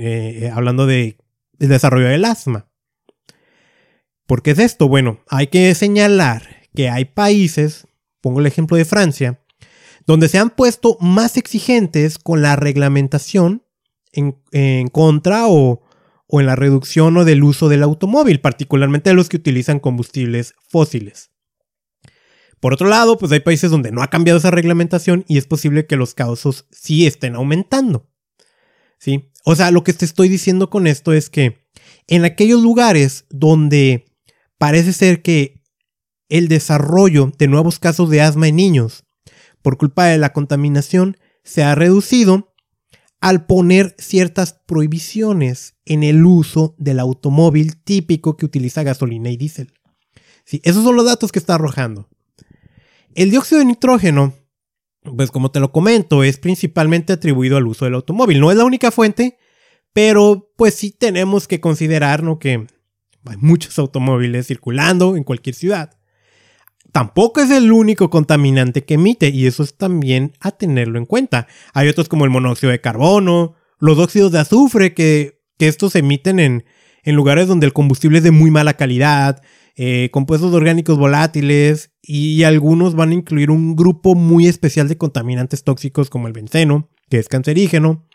eh, 0.00 0.50
hablando 0.52 0.86
de, 0.86 1.18
del 1.58 1.68
desarrollo 1.68 2.08
del 2.08 2.24
asma. 2.24 2.68
¿Por 4.28 4.42
qué 4.42 4.50
es 4.50 4.58
esto? 4.58 4.88
Bueno, 4.88 5.20
hay 5.30 5.46
que 5.46 5.74
señalar 5.74 6.42
que 6.74 6.90
hay 6.90 7.06
países, 7.06 7.88
pongo 8.20 8.40
el 8.40 8.46
ejemplo 8.46 8.76
de 8.76 8.84
Francia, 8.84 9.42
donde 10.06 10.28
se 10.28 10.36
han 10.36 10.50
puesto 10.50 10.98
más 11.00 11.38
exigentes 11.38 12.18
con 12.18 12.42
la 12.42 12.54
reglamentación 12.54 13.64
en, 14.12 14.88
contra 14.88 15.48
o, 15.48 15.80
o, 16.26 16.40
en 16.40 16.46
la 16.46 16.56
reducción 16.56 17.16
o 17.16 17.24
del 17.24 17.42
uso 17.42 17.70
del 17.70 17.82
automóvil, 17.82 18.42
particularmente 18.42 19.14
los 19.14 19.30
que 19.30 19.38
utilizan 19.38 19.80
combustibles 19.80 20.54
fósiles. 20.68 21.30
Por 22.60 22.74
otro 22.74 22.86
lado, 22.86 23.16
pues 23.16 23.32
hay 23.32 23.40
países 23.40 23.70
donde 23.70 23.92
no 23.92 24.02
ha 24.02 24.10
cambiado 24.10 24.38
esa 24.38 24.50
reglamentación 24.50 25.24
y 25.26 25.38
es 25.38 25.46
posible 25.46 25.86
que 25.86 25.96
los 25.96 26.12
casos 26.12 26.66
sí 26.70 27.06
estén 27.06 27.34
aumentando. 27.34 28.10
¿Sí? 28.98 29.32
O 29.46 29.56
sea, 29.56 29.70
lo 29.70 29.84
que 29.84 29.94
te 29.94 30.04
estoy 30.04 30.28
diciendo 30.28 30.68
con 30.68 30.86
esto 30.86 31.14
es 31.14 31.30
que 31.30 31.66
en 32.08 32.26
aquellos 32.26 32.60
lugares 32.60 33.24
donde 33.30 34.07
parece 34.58 34.92
ser 34.92 35.22
que 35.22 35.62
el 36.28 36.48
desarrollo 36.48 37.32
de 37.38 37.48
nuevos 37.48 37.78
casos 37.78 38.10
de 38.10 38.20
asma 38.20 38.48
en 38.48 38.56
niños 38.56 39.04
por 39.62 39.78
culpa 39.78 40.06
de 40.06 40.18
la 40.18 40.32
contaminación 40.32 41.16
se 41.42 41.62
ha 41.62 41.74
reducido 41.74 42.54
al 43.20 43.46
poner 43.46 43.96
ciertas 43.98 44.52
prohibiciones 44.66 45.74
en 45.84 46.04
el 46.04 46.24
uso 46.24 46.74
del 46.78 47.00
automóvil 47.00 47.82
típico 47.82 48.36
que 48.36 48.46
utiliza 48.46 48.82
gasolina 48.82 49.30
y 49.30 49.36
diésel. 49.36 49.72
Sí, 50.44 50.60
esos 50.64 50.84
son 50.84 50.96
los 50.96 51.04
datos 51.04 51.32
que 51.32 51.38
está 51.38 51.56
arrojando. 51.56 52.08
El 53.14 53.30
dióxido 53.30 53.58
de 53.58 53.64
nitrógeno, 53.64 54.34
pues 55.16 55.30
como 55.30 55.50
te 55.50 55.60
lo 55.60 55.72
comento, 55.72 56.22
es 56.22 56.38
principalmente 56.38 57.12
atribuido 57.12 57.56
al 57.56 57.66
uso 57.66 57.84
del 57.84 57.94
automóvil. 57.94 58.40
No 58.40 58.50
es 58.50 58.56
la 58.56 58.64
única 58.64 58.90
fuente, 58.90 59.38
pero 59.92 60.52
pues 60.56 60.74
sí 60.74 60.90
tenemos 60.92 61.48
que 61.48 61.60
considerar 61.60 62.22
que 62.38 62.66
hay 63.28 63.36
muchos 63.38 63.78
automóviles 63.78 64.46
circulando 64.46 65.16
en 65.16 65.24
cualquier 65.24 65.54
ciudad. 65.54 65.98
Tampoco 66.92 67.40
es 67.40 67.50
el 67.50 67.70
único 67.70 68.08
contaminante 68.08 68.84
que 68.84 68.94
emite 68.94 69.28
y 69.28 69.46
eso 69.46 69.62
es 69.62 69.76
también 69.76 70.32
a 70.40 70.52
tenerlo 70.52 70.98
en 70.98 71.06
cuenta. 71.06 71.46
Hay 71.74 71.88
otros 71.88 72.08
como 72.08 72.24
el 72.24 72.30
monóxido 72.30 72.70
de 72.72 72.80
carbono, 72.80 73.54
los 73.78 73.98
óxidos 73.98 74.32
de 74.32 74.38
azufre 74.38 74.94
que, 74.94 75.38
estos 75.58 75.96
emiten 75.96 76.38
en, 76.38 76.64
lugares 77.04 77.48
donde 77.48 77.66
el 77.66 77.72
combustible 77.72 78.18
es 78.18 78.24
de 78.24 78.30
muy 78.30 78.50
mala 78.50 78.74
calidad, 78.74 79.42
eh, 79.76 80.08
compuestos 80.12 80.52
orgánicos 80.54 80.98
volátiles 80.98 81.90
y 82.02 82.42
algunos 82.44 82.94
van 82.94 83.10
a 83.10 83.14
incluir 83.14 83.50
un 83.50 83.74
grupo 83.74 84.14
muy 84.14 84.46
especial 84.46 84.88
de 84.88 84.98
contaminantes 84.98 85.64
tóxicos 85.64 86.10
como 86.10 86.26
el 86.26 86.32
benceno, 86.32 86.90
que 87.08 87.18
es 87.18 87.28
cancerígeno, 87.28 88.06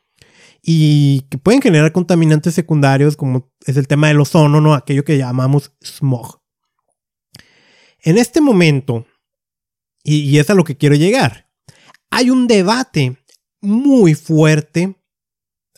y 0.65 1.21
que 1.29 1.37
pueden 1.37 1.61
generar 1.61 1.91
contaminantes 1.91 2.55
secundarios 2.55 3.17
como 3.17 3.51
es 3.65 3.75
el 3.75 3.87
tema 3.87 4.07
del 4.07 4.21
ozono, 4.21 4.61
¿no? 4.61 4.73
Aquello 4.73 5.03
que 5.03 5.17
llamamos 5.17 5.75
smog. 5.83 6.41
En 8.01 8.17
este 8.17 8.39
momento, 8.39 9.05
y, 10.03 10.21
y 10.21 10.39
es 10.39 10.49
a 10.49 10.53
lo 10.53 10.63
que 10.63 10.77
quiero 10.77 10.95
llegar, 10.95 11.49
hay 12.09 12.29
un 12.29 12.47
debate 12.47 13.17
muy 13.59 14.15
fuerte 14.15 14.95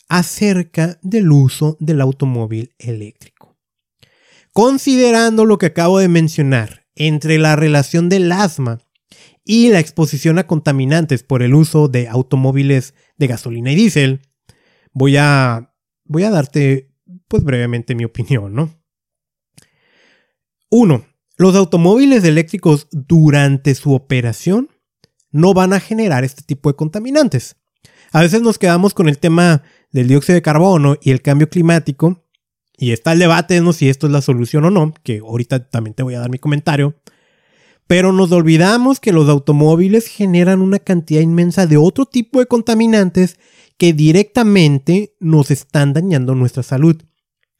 acerca 0.08 1.00
del 1.02 1.32
uso 1.32 1.78
del 1.80 2.00
automóvil 2.02 2.76
eléctrico. 2.78 3.58
Considerando 4.54 5.46
lo 5.46 5.58
que 5.58 5.66
acabo 5.68 5.98
de 5.98 6.10
mencionar 6.10 6.86
entre 6.96 7.40
la 7.40 7.56
relación 7.56 8.08
del 8.08 8.32
asma 8.32 8.82
y 9.44 9.70
la 9.70 9.80
exposición 9.80 10.38
a 10.38 10.48
contaminantes 10.48 11.24
por 11.24 11.42
el 11.42 11.56
uso 11.56 11.88
de 11.88 12.08
automóviles 12.08 12.94
de 13.18 13.28
gasolina 13.28 13.72
y 13.72 13.76
diésel, 13.76 14.22
voy 14.96 15.18
a, 15.18 15.72
voy 16.06 16.24
a 16.24 16.32
darte, 16.32 16.92
pues 17.28 17.44
brevemente 17.44 17.94
mi 17.94 18.06
opinión, 18.06 18.56
¿no? 18.56 18.82
Uno, 20.72 21.06
los 21.38 21.56
automóviles 21.56 22.24
eléctricos 22.24 22.88
durante 22.92 23.76
su 23.76 23.94
operación 23.94 24.70
no 25.32 25.54
van 25.54 25.74
a 25.74 25.80
generar 25.80 26.24
este 26.24 26.42
tipo 26.42 26.70
de 26.70 26.76
contaminantes. 26.76 27.58
A 28.12 28.22
veces 28.22 28.42
nos 28.42 28.58
quedamos 28.58 28.94
con 28.94 29.10
el 29.10 29.20
tema 29.20 29.62
del 29.92 30.08
dióxido 30.08 30.36
de 30.36 30.42
carbono 30.42 30.96
y 31.02 31.12
el 31.12 31.22
cambio 31.22 31.50
climático, 31.50 32.26
y 32.78 32.92
está 32.92 33.14
el 33.14 33.20
debate 33.20 33.62
de 33.62 33.74
si 33.74 33.90
esto 33.90 34.08
es 34.08 34.14
la 34.14 34.22
solución 34.22 34.66
o 34.66 34.72
no, 34.72 34.94
que 35.04 35.20
ahorita 35.20 35.70
también 35.70 35.94
te 35.94 36.04
voy 36.04 36.16
a 36.16 36.20
dar 36.20 36.30
mi 36.30 36.40
comentario. 36.40 37.02
Pero 37.88 38.12
nos 38.12 38.32
olvidamos 38.32 39.00
que 39.00 39.12
los 39.12 39.30
automóviles 39.30 40.08
generan 40.08 40.62
una 40.62 40.80
cantidad 40.80 41.22
inmensa 41.22 41.68
de 41.68 41.78
otro 41.78 42.06
tipo 42.06 42.40
de 42.40 42.48
contaminantes 42.48 43.38
que 43.78 43.94
directamente 43.94 45.16
nos 45.20 45.52
están 45.52 45.94
dañando 45.94 46.34
nuestra 46.34 46.64
salud, 46.64 47.02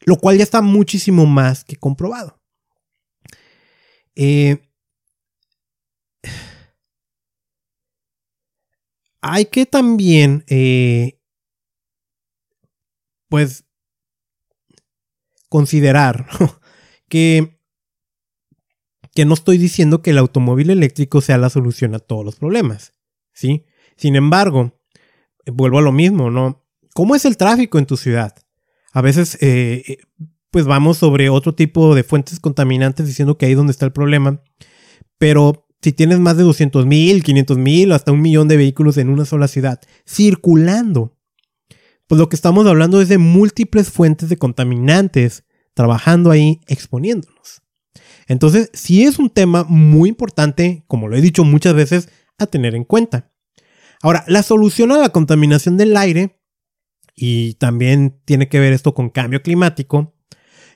lo 0.06 0.18
cual 0.18 0.38
ya 0.38 0.44
está 0.44 0.62
muchísimo 0.62 1.26
más 1.26 1.64
que 1.64 1.76
comprobado. 1.76 2.42
Eh, 4.16 4.62
hay 9.22 9.46
que 9.46 9.66
también, 9.66 10.44
eh, 10.48 11.20
pues, 13.28 13.66
considerar 15.50 16.28
que, 17.10 17.55
que 19.16 19.26
no 19.26 19.34
estoy 19.34 19.58
diciendo 19.58 20.02
que 20.02 20.12
el 20.12 20.18
automóvil 20.18 20.70
eléctrico 20.70 21.22
sea 21.22 21.38
la 21.38 21.50
solución 21.50 21.96
a 21.96 22.00
todos 22.00 22.24
los 22.26 22.36
problemas, 22.36 22.94
¿sí? 23.34 23.66
Sin 23.96 24.18
embargo, 24.18 24.78
vuelvo 25.46 25.80
a 25.80 25.82
lo 25.82 25.94
mismo, 25.94 26.30
¿no? 26.30 26.66
¿Cómo 26.94 27.16
es 27.16 27.24
el 27.24 27.38
tráfico 27.38 27.80
en 27.80 27.86
tu 27.86 27.96
ciudad? 27.96 28.36
A 28.92 29.02
veces, 29.02 29.36
eh, 29.42 29.84
eh, 29.88 29.98
pues 30.52 30.66
vamos 30.66 30.98
sobre 30.98 31.30
otro 31.30 31.56
tipo 31.56 31.96
de 31.96 32.04
fuentes 32.04 32.42
contaminantes 32.42 33.08
diciendo 33.08 33.38
que 33.38 33.46
ahí 33.46 33.54
es 33.54 33.58
donde 33.58 33.72
está 33.72 33.86
el 33.86 33.94
problema, 33.94 34.42
pero 35.18 35.66
si 35.82 35.94
tienes 35.94 36.20
más 36.20 36.36
de 36.36 36.44
200 36.44 36.86
mil, 36.86 37.24
500 37.24 37.58
mil 37.58 37.94
hasta 37.94 38.12
un 38.12 38.22
millón 38.22 38.50
de 38.50 38.58
vehículos 38.58 38.98
en 38.98 39.10
una 39.10 39.24
sola 39.24 39.48
ciudad 39.48 39.80
circulando, 40.06 41.18
pues 42.08 42.20
lo 42.20 42.28
que 42.28 42.36
estamos 42.36 42.68
hablando 42.68 43.02
es 43.02 43.08
de 43.08 43.18
múltiples 43.18 43.92
fuentes 43.92 44.28
de 44.28 44.38
contaminantes 44.38 45.46
trabajando 45.74 46.32
ahí 46.32 46.60
exponiéndonos. 46.68 47.65
Entonces, 48.28 48.70
sí 48.74 49.04
es 49.04 49.20
un 49.20 49.30
tema 49.30 49.66
muy 49.68 50.10
importante, 50.10 50.84
como 50.88 51.08
lo 51.08 51.16
he 51.16 51.22
dicho 51.22 51.44
muchas 51.44 51.74
veces, 51.74 52.10
a 52.38 52.48
tener 52.48 52.76
en 52.76 52.84
cuenta. 52.84 53.32
Ahora, 54.02 54.24
la 54.28 54.44
solución 54.44 54.92
a 54.92 54.98
la 54.98 55.10
contaminación 55.10 55.78
del 55.78 55.96
aire, 55.96 56.42
y 57.16 57.54
también 57.56 58.22
tiene 58.26 58.50
que 58.50 58.60
ver 58.60 58.74
esto 58.74 58.94
con 58.94 59.10
cambio 59.10 59.42
climático, 59.42 60.16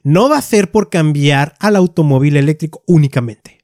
no 0.04 0.30
va 0.30 0.38
a 0.38 0.42
ser 0.42 0.72
por 0.72 0.90
cambiar 0.90 1.56
al 1.60 1.76
automóvil 1.76 2.38
eléctrico 2.38 2.84
únicamente. 2.88 3.60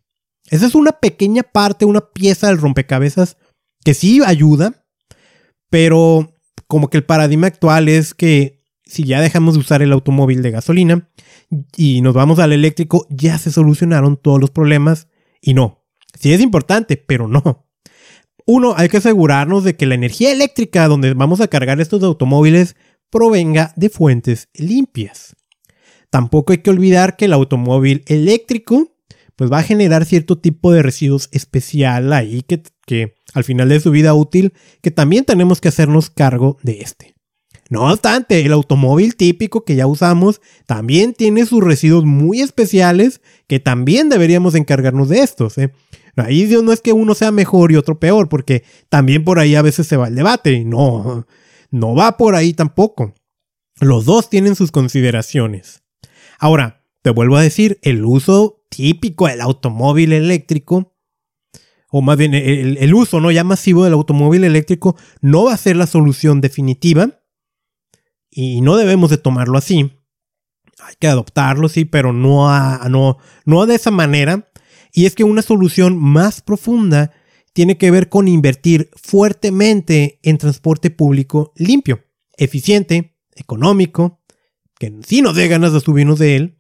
Esa 0.50 0.68
es 0.68 0.76
una 0.76 0.92
pequeña 0.92 1.44
parte, 1.44 1.86
una 1.86 2.12
pieza 2.12 2.48
del 2.48 2.58
rompecabezas 2.58 3.38
que 3.84 3.94
sí 3.94 4.22
ayuda, 4.26 4.86
pero 5.70 6.34
como 6.68 6.90
que 6.90 6.98
el 6.98 7.06
paradigma 7.06 7.48
actual 7.48 7.88
es 7.88 8.14
que 8.14 8.55
si 8.86 9.04
ya 9.04 9.22
dejamos 9.22 9.56
de 9.56 9.62
usar 9.62 9.82
el 9.82 9.92
automóvil 9.92 10.42
de 10.42 10.52
gasolina 10.52 11.10
y 11.76 12.02
nos 12.02 12.14
vamos 12.14 12.40
al 12.40 12.54
eléctrico, 12.54 13.08
ya 13.10 13.38
se 13.38 13.52
solucionaron 13.52 14.18
todos 14.18 14.40
los 14.40 14.52
problemas. 14.52 15.08
Y 15.42 15.54
no, 15.54 15.84
sí 16.20 16.34
es 16.34 16.42
importante, 16.42 16.98
pero 16.98 17.28
no. 17.28 17.68
Uno, 18.46 18.76
hay 18.78 18.90
que 18.90 18.98
asegurarnos 18.98 19.64
de 19.64 19.76
que 19.76 19.88
la 19.88 19.96
energía 19.96 20.32
eléctrica 20.32 20.88
donde 20.88 21.14
vamos 21.16 21.42
a 21.42 21.48
cargar 21.48 21.82
estos 21.82 22.04
automóviles 22.04 22.76
provenga 23.10 23.74
de 23.76 23.90
fuentes 23.90 24.50
limpias. 24.54 25.36
Tampoco 26.12 26.54
hay 26.54 26.60
que 26.60 26.70
olvidar 26.70 27.18
que 27.18 27.26
el 27.26 27.34
automóvil 27.34 28.04
eléctrico 28.06 28.92
pues 29.36 29.52
va 29.52 29.60
a 29.60 29.64
generar 29.64 30.06
cierto 30.06 30.38
tipo 30.38 30.72
de 30.72 30.82
residuos 30.82 31.28
especial 31.32 32.14
ahí 32.14 32.42
que, 32.44 32.64
que 32.86 33.16
al 33.34 33.44
final 33.44 33.68
de 33.68 33.80
su 33.80 33.92
vida 33.92 34.14
útil 34.14 34.54
que 34.82 34.92
también 34.92 35.26
tenemos 35.26 35.60
que 35.60 35.68
hacernos 35.68 36.10
cargo 36.10 36.58
de 36.62 36.82
este. 36.82 37.15
No 37.70 37.92
obstante, 37.92 38.46
el 38.46 38.54
automóvil 38.54 39.16
típico 39.16 39.66
que 39.66 39.76
ya 39.76 39.88
usamos 39.88 40.40
también 40.68 41.14
tiene 41.14 41.46
sus 41.48 41.64
residuos 41.64 42.06
muy 42.06 42.42
especiales 42.42 43.22
que 43.48 43.60
también 43.60 44.10
deberíamos 44.10 44.54
encargarnos 44.54 45.10
de 45.10 45.20
estos. 45.20 45.58
¿eh? 45.58 45.74
Ahí 46.16 46.48
no 46.62 46.72
es 46.72 46.82
que 46.82 46.94
uno 46.94 47.16
sea 47.16 47.32
mejor 47.32 47.72
y 47.72 47.76
otro 47.76 48.00
peor, 48.00 48.30
porque 48.30 48.64
también 48.90 49.24
por 49.24 49.40
ahí 49.40 49.56
a 49.56 49.64
veces 49.64 49.88
se 49.88 49.98
va 49.98 50.08
el 50.08 50.16
debate. 50.16 50.64
No, 50.64 51.26
no 51.72 51.96
va 51.96 52.18
por 52.18 52.36
ahí 52.36 52.54
tampoco. 52.54 53.16
Los 53.80 54.06
dos 54.06 54.30
tienen 54.30 54.56
sus 54.56 54.72
consideraciones. 54.72 55.84
Ahora, 56.40 56.84
te 57.02 57.10
vuelvo 57.10 57.36
a 57.36 57.42
decir, 57.42 57.80
el 57.82 58.06
uso 58.06 58.64
típico 58.70 59.28
del 59.28 59.42
automóvil 59.42 60.14
eléctrico, 60.14 60.96
o 61.90 62.02
más 62.02 62.18
bien 62.18 62.34
el, 62.36 62.78
el 62.78 62.94
uso 62.94 63.20
no 63.20 63.32
ya 63.32 63.44
masivo 63.44 63.84
del 63.84 63.94
automóvil 63.94 64.44
eléctrico, 64.44 64.96
no 65.22 65.46
va 65.46 65.54
a 65.54 65.58
ser 65.58 65.76
la 65.76 65.88
solución 65.88 66.42
definitiva 66.42 67.25
y 68.36 68.60
no 68.60 68.76
debemos 68.76 69.10
de 69.10 69.18
tomarlo 69.18 69.58
así. 69.58 69.94
Hay 70.84 70.96
que 71.00 71.08
adoptarlo, 71.08 71.70
sí, 71.70 71.86
pero 71.86 72.12
no, 72.12 72.50
no, 72.90 73.18
no 73.46 73.66
de 73.66 73.76
esa 73.76 73.92
manera. 73.92 74.52
Y 74.92 75.06
es 75.06 75.16
que 75.16 75.24
una 75.24 75.42
solución 75.42 75.98
más 75.98 76.42
profunda 76.42 77.14
tiene 77.54 77.78
que 77.78 77.92
ver 77.92 78.10
con 78.10 78.28
invertir 78.28 78.90
fuertemente 79.02 80.20
en 80.22 80.38
transporte 80.38 80.90
público 80.90 81.54
limpio, 81.56 82.04
eficiente, 82.36 83.16
económico, 83.36 84.22
que 84.78 84.94
sí 85.08 85.22
nos 85.22 85.38
dé 85.38 85.48
ganas 85.48 85.72
de 85.72 85.80
subirnos 85.80 86.20
de 86.20 86.36
él, 86.36 86.60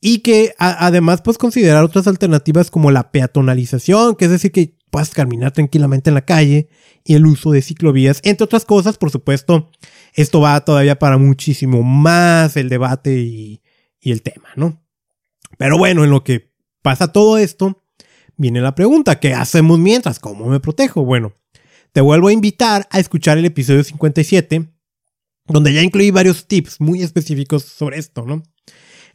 y 0.00 0.20
que 0.20 0.54
además 0.58 1.20
pues 1.22 1.36
considerar 1.36 1.84
otras 1.84 2.06
alternativas 2.06 2.70
como 2.70 2.90
la 2.90 3.12
peatonalización, 3.12 4.16
que 4.16 4.24
es 4.24 4.30
decir, 4.30 4.50
que 4.50 4.78
puedas 4.92 5.08
caminar 5.08 5.52
tranquilamente 5.52 6.10
en 6.10 6.14
la 6.14 6.26
calle, 6.26 6.68
y 7.02 7.14
el 7.14 7.24
uso 7.24 7.50
de 7.50 7.62
ciclovías, 7.62 8.20
entre 8.24 8.44
otras 8.44 8.66
cosas, 8.66 8.98
por 8.98 9.10
supuesto, 9.10 9.70
esto 10.12 10.42
va 10.42 10.62
todavía 10.66 10.98
para 10.98 11.16
muchísimo 11.16 11.82
más 11.82 12.58
el 12.58 12.68
debate 12.68 13.18
y, 13.18 13.62
el 14.02 14.20
tema, 14.20 14.50
¿no? 14.54 14.84
Pero 15.56 15.78
bueno, 15.78 16.04
en 16.04 16.10
lo 16.10 16.22
que 16.24 16.52
pasa 16.82 17.10
todo 17.10 17.38
esto, 17.38 17.82
viene 18.36 18.60
la 18.60 18.74
pregunta, 18.74 19.18
¿qué 19.18 19.32
hacemos 19.32 19.78
mientras? 19.78 20.18
¿Cómo 20.18 20.46
me 20.46 20.60
protejo? 20.60 21.04
Bueno, 21.04 21.32
te 21.92 22.02
vuelvo 22.02 22.28
a 22.28 22.32
invitar 22.32 22.86
a 22.90 22.98
escuchar 22.98 23.38
el 23.38 23.46
episodio 23.46 23.82
57, 23.82 24.68
donde 25.46 25.72
ya 25.72 25.82
incluí 25.82 26.10
varios 26.10 26.46
tips 26.46 26.80
muy 26.80 27.02
específicos 27.02 27.62
sobre 27.62 27.98
esto, 27.98 28.26
¿no? 28.26 28.42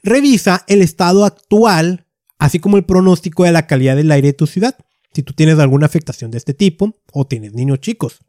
Revisa 0.01 0.63
el 0.67 0.81
estado 0.81 1.23
actual, 1.23 2.07
así 2.39 2.57
como 2.57 2.77
el 2.77 2.85
pronóstico 2.85 3.43
de 3.43 3.51
la 3.51 3.67
calidad 3.67 3.95
del 3.95 4.11
aire 4.11 4.29
de 4.29 4.33
tu 4.33 4.47
ciudad, 4.47 4.75
si 5.17 5.23
tú 5.23 5.33
tienes 5.33 5.57
alguna 5.57 5.87
afectación 5.87 6.29
de 6.29 6.37
este 6.37 6.53
tipo 6.53 7.01
o 7.11 7.25
tienes 7.25 7.51
niños 7.51 7.79
chicos. 7.79 8.19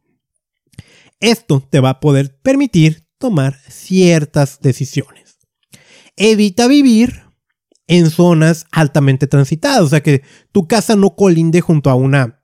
Esto 1.20 1.60
te 1.60 1.80
va 1.80 1.90
a 1.90 2.00
poder 2.00 2.40
permitir 2.40 3.06
tomar 3.18 3.58
ciertas 3.68 4.60
decisiones. 4.62 5.36
Evita 6.16 6.66
vivir 6.66 7.24
en 7.88 8.08
zonas 8.08 8.64
altamente 8.70 9.26
transitadas, 9.26 9.82
o 9.82 9.88
sea 9.90 10.02
que 10.02 10.22
tu 10.50 10.66
casa 10.66 10.96
no 10.96 11.14
colinde 11.14 11.60
junto 11.60 11.90
a 11.90 11.94
una 11.94 12.42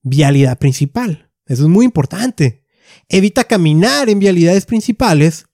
vialidad 0.00 0.58
principal. 0.58 1.30
Eso 1.44 1.64
es 1.64 1.68
muy 1.68 1.84
importante. 1.84 2.64
Evita 3.10 3.44
caminar 3.44 4.08
en 4.08 4.20
vialidades 4.20 4.64
principales. 4.64 5.44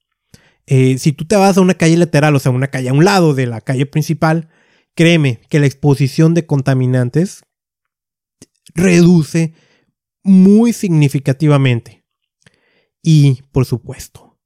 Eh, 0.66 0.96
si 0.98 1.11
tú 1.11 1.24
te 1.24 1.35
vas 1.35 1.57
a 1.57 1.61
una 1.61 1.74
calle 1.74 1.96
lateral, 1.96 2.37
o 2.37 2.38
sea, 2.38 2.53
una 2.53 2.68
calle 2.68 2.90
a 2.90 2.92
un 2.92 3.05
lado 3.05 3.35
de 3.35 3.48
la 3.48 3.61
calle 3.61 3.87
principal, 3.87 4.48
créeme 4.94 5.40
que 5.48 5.59
la 5.59 5.66
exposición 5.66 6.35
de 6.35 6.46
contaminantes 6.46 7.42
reduce 8.74 9.54
muy 10.22 10.72
significativamente. 10.72 12.04
Y, 13.02 13.42
por 13.52 13.64
supuesto, 13.64 14.38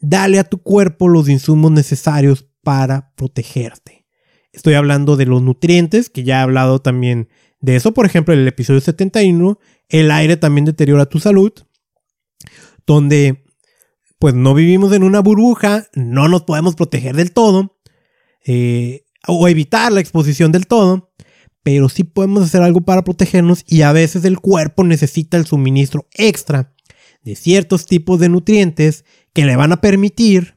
dale 0.00 0.38
a 0.38 0.44
tu 0.44 0.58
cuerpo 0.62 1.08
los 1.08 1.28
insumos 1.28 1.70
necesarios 1.70 2.48
para 2.62 3.14
protegerte. 3.14 4.06
Estoy 4.52 4.74
hablando 4.74 5.16
de 5.16 5.26
los 5.26 5.42
nutrientes, 5.42 6.10
que 6.10 6.24
ya 6.24 6.38
he 6.38 6.42
hablado 6.42 6.80
también 6.80 7.28
de 7.60 7.76
eso, 7.76 7.92
por 7.92 8.06
ejemplo, 8.06 8.32
en 8.34 8.40
el 8.40 8.48
episodio 8.48 8.80
71, 8.80 9.58
el 9.88 10.10
aire 10.10 10.36
también 10.36 10.64
deteriora 10.64 11.06
tu 11.06 11.18
salud, 11.18 11.52
donde 12.86 13.44
pues 14.18 14.34
no 14.34 14.54
vivimos 14.54 14.92
en 14.92 15.02
una 15.02 15.20
burbuja, 15.20 15.86
no 15.94 16.28
nos 16.28 16.42
podemos 16.42 16.74
proteger 16.74 17.14
del 17.14 17.32
todo, 17.32 17.78
eh, 18.44 19.04
o 19.26 19.48
evitar 19.48 19.92
la 19.92 20.00
exposición 20.00 20.52
del 20.52 20.66
todo, 20.66 21.12
pero 21.68 21.90
sí 21.90 22.02
podemos 22.02 22.44
hacer 22.44 22.62
algo 22.62 22.80
para 22.80 23.04
protegernos 23.04 23.62
y 23.66 23.82
a 23.82 23.92
veces 23.92 24.24
el 24.24 24.40
cuerpo 24.40 24.84
necesita 24.84 25.36
el 25.36 25.44
suministro 25.44 26.08
extra 26.12 26.74
de 27.22 27.36
ciertos 27.36 27.84
tipos 27.84 28.18
de 28.18 28.30
nutrientes 28.30 29.04
que 29.34 29.44
le 29.44 29.54
van 29.54 29.72
a 29.72 29.82
permitir 29.82 30.56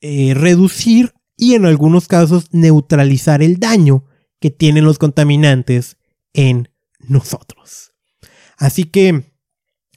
eh, 0.00 0.32
reducir 0.32 1.12
y 1.36 1.54
en 1.54 1.66
algunos 1.66 2.06
casos 2.06 2.50
neutralizar 2.52 3.42
el 3.42 3.58
daño 3.58 4.04
que 4.38 4.52
tienen 4.52 4.84
los 4.84 5.00
contaminantes 5.00 5.96
en 6.32 6.68
nosotros. 7.00 7.94
Así 8.56 8.84
que 8.84 9.34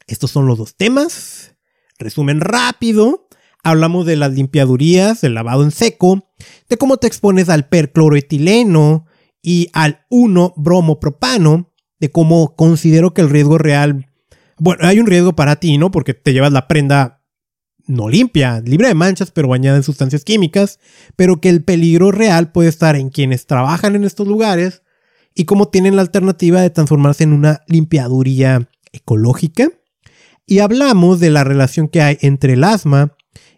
estos 0.08 0.32
son 0.32 0.48
los 0.48 0.58
dos 0.58 0.76
temas. 0.76 1.56
Resumen 2.00 2.42
rápido. 2.42 3.28
Hablamos 3.64 4.08
de 4.08 4.16
las 4.16 4.34
limpiadurías, 4.34 5.22
del 5.22 5.36
lavado 5.36 5.64
en 5.64 5.70
seco, 5.70 6.32
de 6.68 6.78
cómo 6.78 6.98
te 6.98 7.06
expones 7.06 7.48
al 7.48 7.70
percloroetileno 7.70 9.06
y 9.42 9.70
al 9.74 10.06
1-bromopropano, 10.10 11.72
de 12.00 12.12
cómo 12.12 12.56
considero 12.56 13.14
que 13.14 13.22
el 13.22 13.30
riesgo 13.30 13.58
real 13.58 14.10
bueno, 14.60 14.86
hay 14.86 15.00
un 15.00 15.08
riesgo 15.08 15.34
para 15.36 15.56
ti, 15.56 15.78
¿no? 15.78 15.90
Porque 15.90 16.14
te 16.14 16.34
llevas 16.34 16.52
la 16.52 16.68
prenda 16.68 17.24
no 17.88 18.08
limpia, 18.08 18.62
libre 18.62 18.90
de 18.90 18.94
manchas, 18.94 19.32
pero 19.32 19.48
bañada 19.48 19.78
en 19.78 19.84
sustancias 19.84 20.24
químicas, 20.24 20.80
pero 21.16 21.42
que 21.42 21.50
el 21.50 21.64
peligro 21.64 22.12
real 22.12 22.52
puede 22.52 22.70
estar 22.70 22.96
en 22.96 23.10
quienes 23.10 23.48
trabajan 23.48 23.96
en 23.96 24.04
estos 24.04 24.28
lugares 24.28 24.84
y 25.34 25.46
cómo 25.46 25.70
tienen 25.70 25.96
la 25.96 26.04
alternativa 26.04 26.62
de 26.62 26.70
transformarse 26.70 27.24
en 27.24 27.34
una 27.34 27.62
limpiaduría 27.68 28.70
ecológica. 28.92 29.70
Y 30.46 30.60
hablamos 30.60 31.20
de 31.20 31.32
la 31.32 31.44
relación 31.44 31.88
que 31.88 32.02
hay 32.02 32.18
entre 32.22 32.54
el 32.54 32.64
asma 32.64 33.16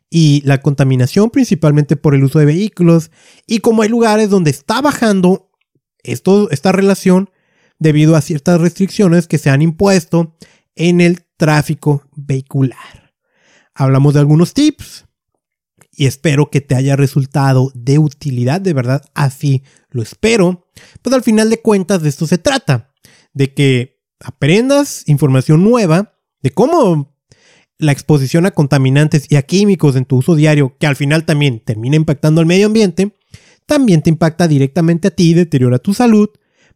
y 0.10 0.42
la 0.46 0.62
contaminación, 0.62 1.30
principalmente 1.30 1.98
por 1.98 2.16
el 2.16 2.24
uso 2.24 2.40
de 2.40 2.46
vehículos, 2.46 3.12
y 3.48 3.60
cómo 3.60 3.82
hay 3.82 3.90
lugares 3.90 4.30
donde 4.30 4.52
está 4.52 4.82
bajando 4.82 5.51
esto, 6.04 6.50
esta 6.52 6.72
relación 6.72 7.30
debido 7.80 8.16
a 8.16 8.22
ciertas 8.22 8.62
restricciones 8.62 9.28
que 9.28 9.38
se 9.38 9.50
han 9.50 9.62
impuesto 9.62 10.36
en 10.76 11.02
el 11.02 11.26
tráfico 11.38 12.04
vehicular. 12.16 13.14
Hablamos 13.74 14.14
de 14.14 14.20
algunos 14.20 14.54
tips 14.54 15.06
y 15.92 16.06
espero 16.06 16.50
que 16.50 16.62
te 16.62 16.76
haya 16.76 16.96
resultado 16.96 17.72
de 17.74 18.00
utilidad, 18.00 18.62
de 18.62 18.74
verdad, 18.74 19.04
así 19.14 19.64
lo 19.90 20.02
espero. 20.02 20.68
Pues 21.02 21.14
al 21.14 21.24
final 21.24 21.50
de 21.50 21.62
cuentas 21.62 22.02
de 22.02 22.10
esto 22.10 22.28
se 22.28 22.38
trata, 22.38 22.94
de 23.34 23.54
que 23.54 24.02
aprendas 24.20 25.04
información 25.08 25.64
nueva 25.64 26.18
de 26.42 26.52
cómo 26.52 27.16
la 27.78 27.92
exposición 27.92 28.46
a 28.46 28.52
contaminantes 28.52 29.26
y 29.30 29.36
a 29.36 29.42
químicos 29.42 29.96
en 29.96 30.06
tu 30.06 30.18
uso 30.18 30.36
diario, 30.36 30.78
que 30.80 30.88
al 30.88 30.96
final 30.96 31.26
también 31.26 31.60
termina 31.60 31.96
impactando 31.96 32.40
al 32.40 32.48
medio 32.48 32.68
ambiente, 32.68 33.18
también 33.72 34.02
te 34.02 34.10
impacta 34.10 34.50
directamente 34.50 35.08
a 35.08 35.12
ti, 35.12 35.34
deteriora 35.34 35.80
tu 35.80 35.94
salud, 35.94 36.30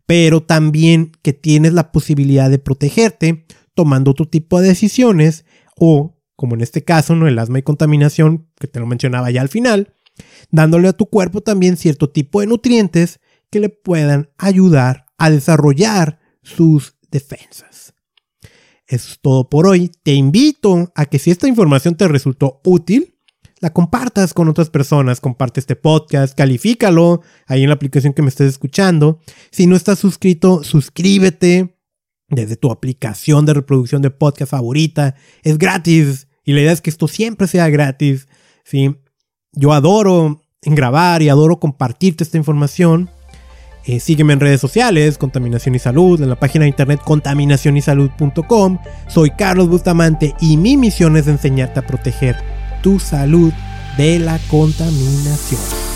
pero 0.05 0.41
también 0.41 1.11
que 1.21 1.33
tienes 1.33 1.73
la 1.73 1.91
posibilidad 1.91 2.49
de 2.49 2.57
protegerte 2.57 3.45
tomando 3.73 4.11
otro 4.11 4.29
tipo 4.29 4.61
de 4.61 4.69
decisiones 4.69 5.43
o, 5.77 6.17
como 6.37 6.55
en 6.55 6.61
este 6.61 6.85
caso, 6.85 7.13
¿no? 7.13 7.27
el 7.27 7.37
asma 7.37 7.59
y 7.59 7.63
contaminación, 7.63 8.47
que 8.57 8.67
te 8.67 8.79
lo 8.79 8.85
mencionaba 8.85 9.29
ya 9.29 9.41
al 9.41 9.49
final, 9.49 9.93
dándole 10.51 10.87
a 10.87 10.93
tu 10.93 11.07
cuerpo 11.07 11.41
también 11.41 11.75
cierto 11.75 12.11
tipo 12.11 12.39
de 12.39 12.47
nutrientes 12.47 13.19
que 13.49 13.59
le 13.59 13.67
puedan 13.67 14.29
ayudar 14.37 15.07
a 15.17 15.29
desarrollar 15.29 16.19
sus 16.43 16.95
defensas. 17.11 17.93
Eso 18.87 19.11
es 19.11 19.19
todo 19.19 19.49
por 19.49 19.67
hoy. 19.67 19.91
Te 20.01 20.13
invito 20.13 20.93
a 20.95 21.07
que 21.07 21.19
si 21.19 21.29
esta 21.29 21.49
información 21.49 21.97
te 21.97 22.07
resultó 22.07 22.61
útil, 22.63 23.14
la 23.61 23.71
compartas 23.71 24.33
con 24.33 24.49
otras 24.49 24.69
personas. 24.69 25.21
Comparte 25.21 25.59
este 25.59 25.75
podcast, 25.75 26.35
califícalo 26.37 27.21
ahí 27.47 27.63
en 27.63 27.69
la 27.69 27.75
aplicación 27.75 28.13
que 28.13 28.21
me 28.21 28.29
estés 28.29 28.49
escuchando. 28.49 29.19
Si 29.51 29.67
no 29.67 29.75
estás 29.75 29.99
suscrito, 29.99 30.63
suscríbete 30.63 31.77
desde 32.27 32.55
tu 32.55 32.71
aplicación 32.71 33.45
de 33.45 33.53
reproducción 33.53 34.01
de 34.01 34.09
podcast 34.09 34.51
favorita. 34.51 35.15
Es 35.43 35.57
gratis 35.57 36.27
y 36.43 36.53
la 36.53 36.61
idea 36.61 36.71
es 36.71 36.81
que 36.81 36.89
esto 36.89 37.07
siempre 37.07 37.47
sea 37.47 37.69
gratis. 37.69 38.27
¿sí? 38.63 38.95
Yo 39.53 39.73
adoro 39.73 40.41
grabar 40.61 41.21
y 41.21 41.29
adoro 41.29 41.59
compartirte 41.59 42.23
esta 42.23 42.37
información. 42.37 43.09
Eh, 43.85 43.99
sígueme 43.99 44.33
en 44.33 44.39
redes 44.39 44.59
sociales, 44.59 45.19
Contaminación 45.19 45.75
y 45.75 45.79
Salud, 45.79 46.19
en 46.19 46.29
la 46.29 46.39
página 46.39 46.63
de 46.63 46.69
internet 46.69 46.99
contaminacionysalud.com. 47.05 48.79
Soy 49.07 49.29
Carlos 49.29 49.69
Bustamante 49.69 50.33
y 50.41 50.57
mi 50.57 50.75
misión 50.75 51.15
es 51.17 51.27
enseñarte 51.27 51.79
a 51.79 51.85
proteger 51.85 52.35
tu 52.85 52.99
salud 52.99 53.51
de 53.97 54.19
la 54.19 54.37
contaminación. 54.47 55.94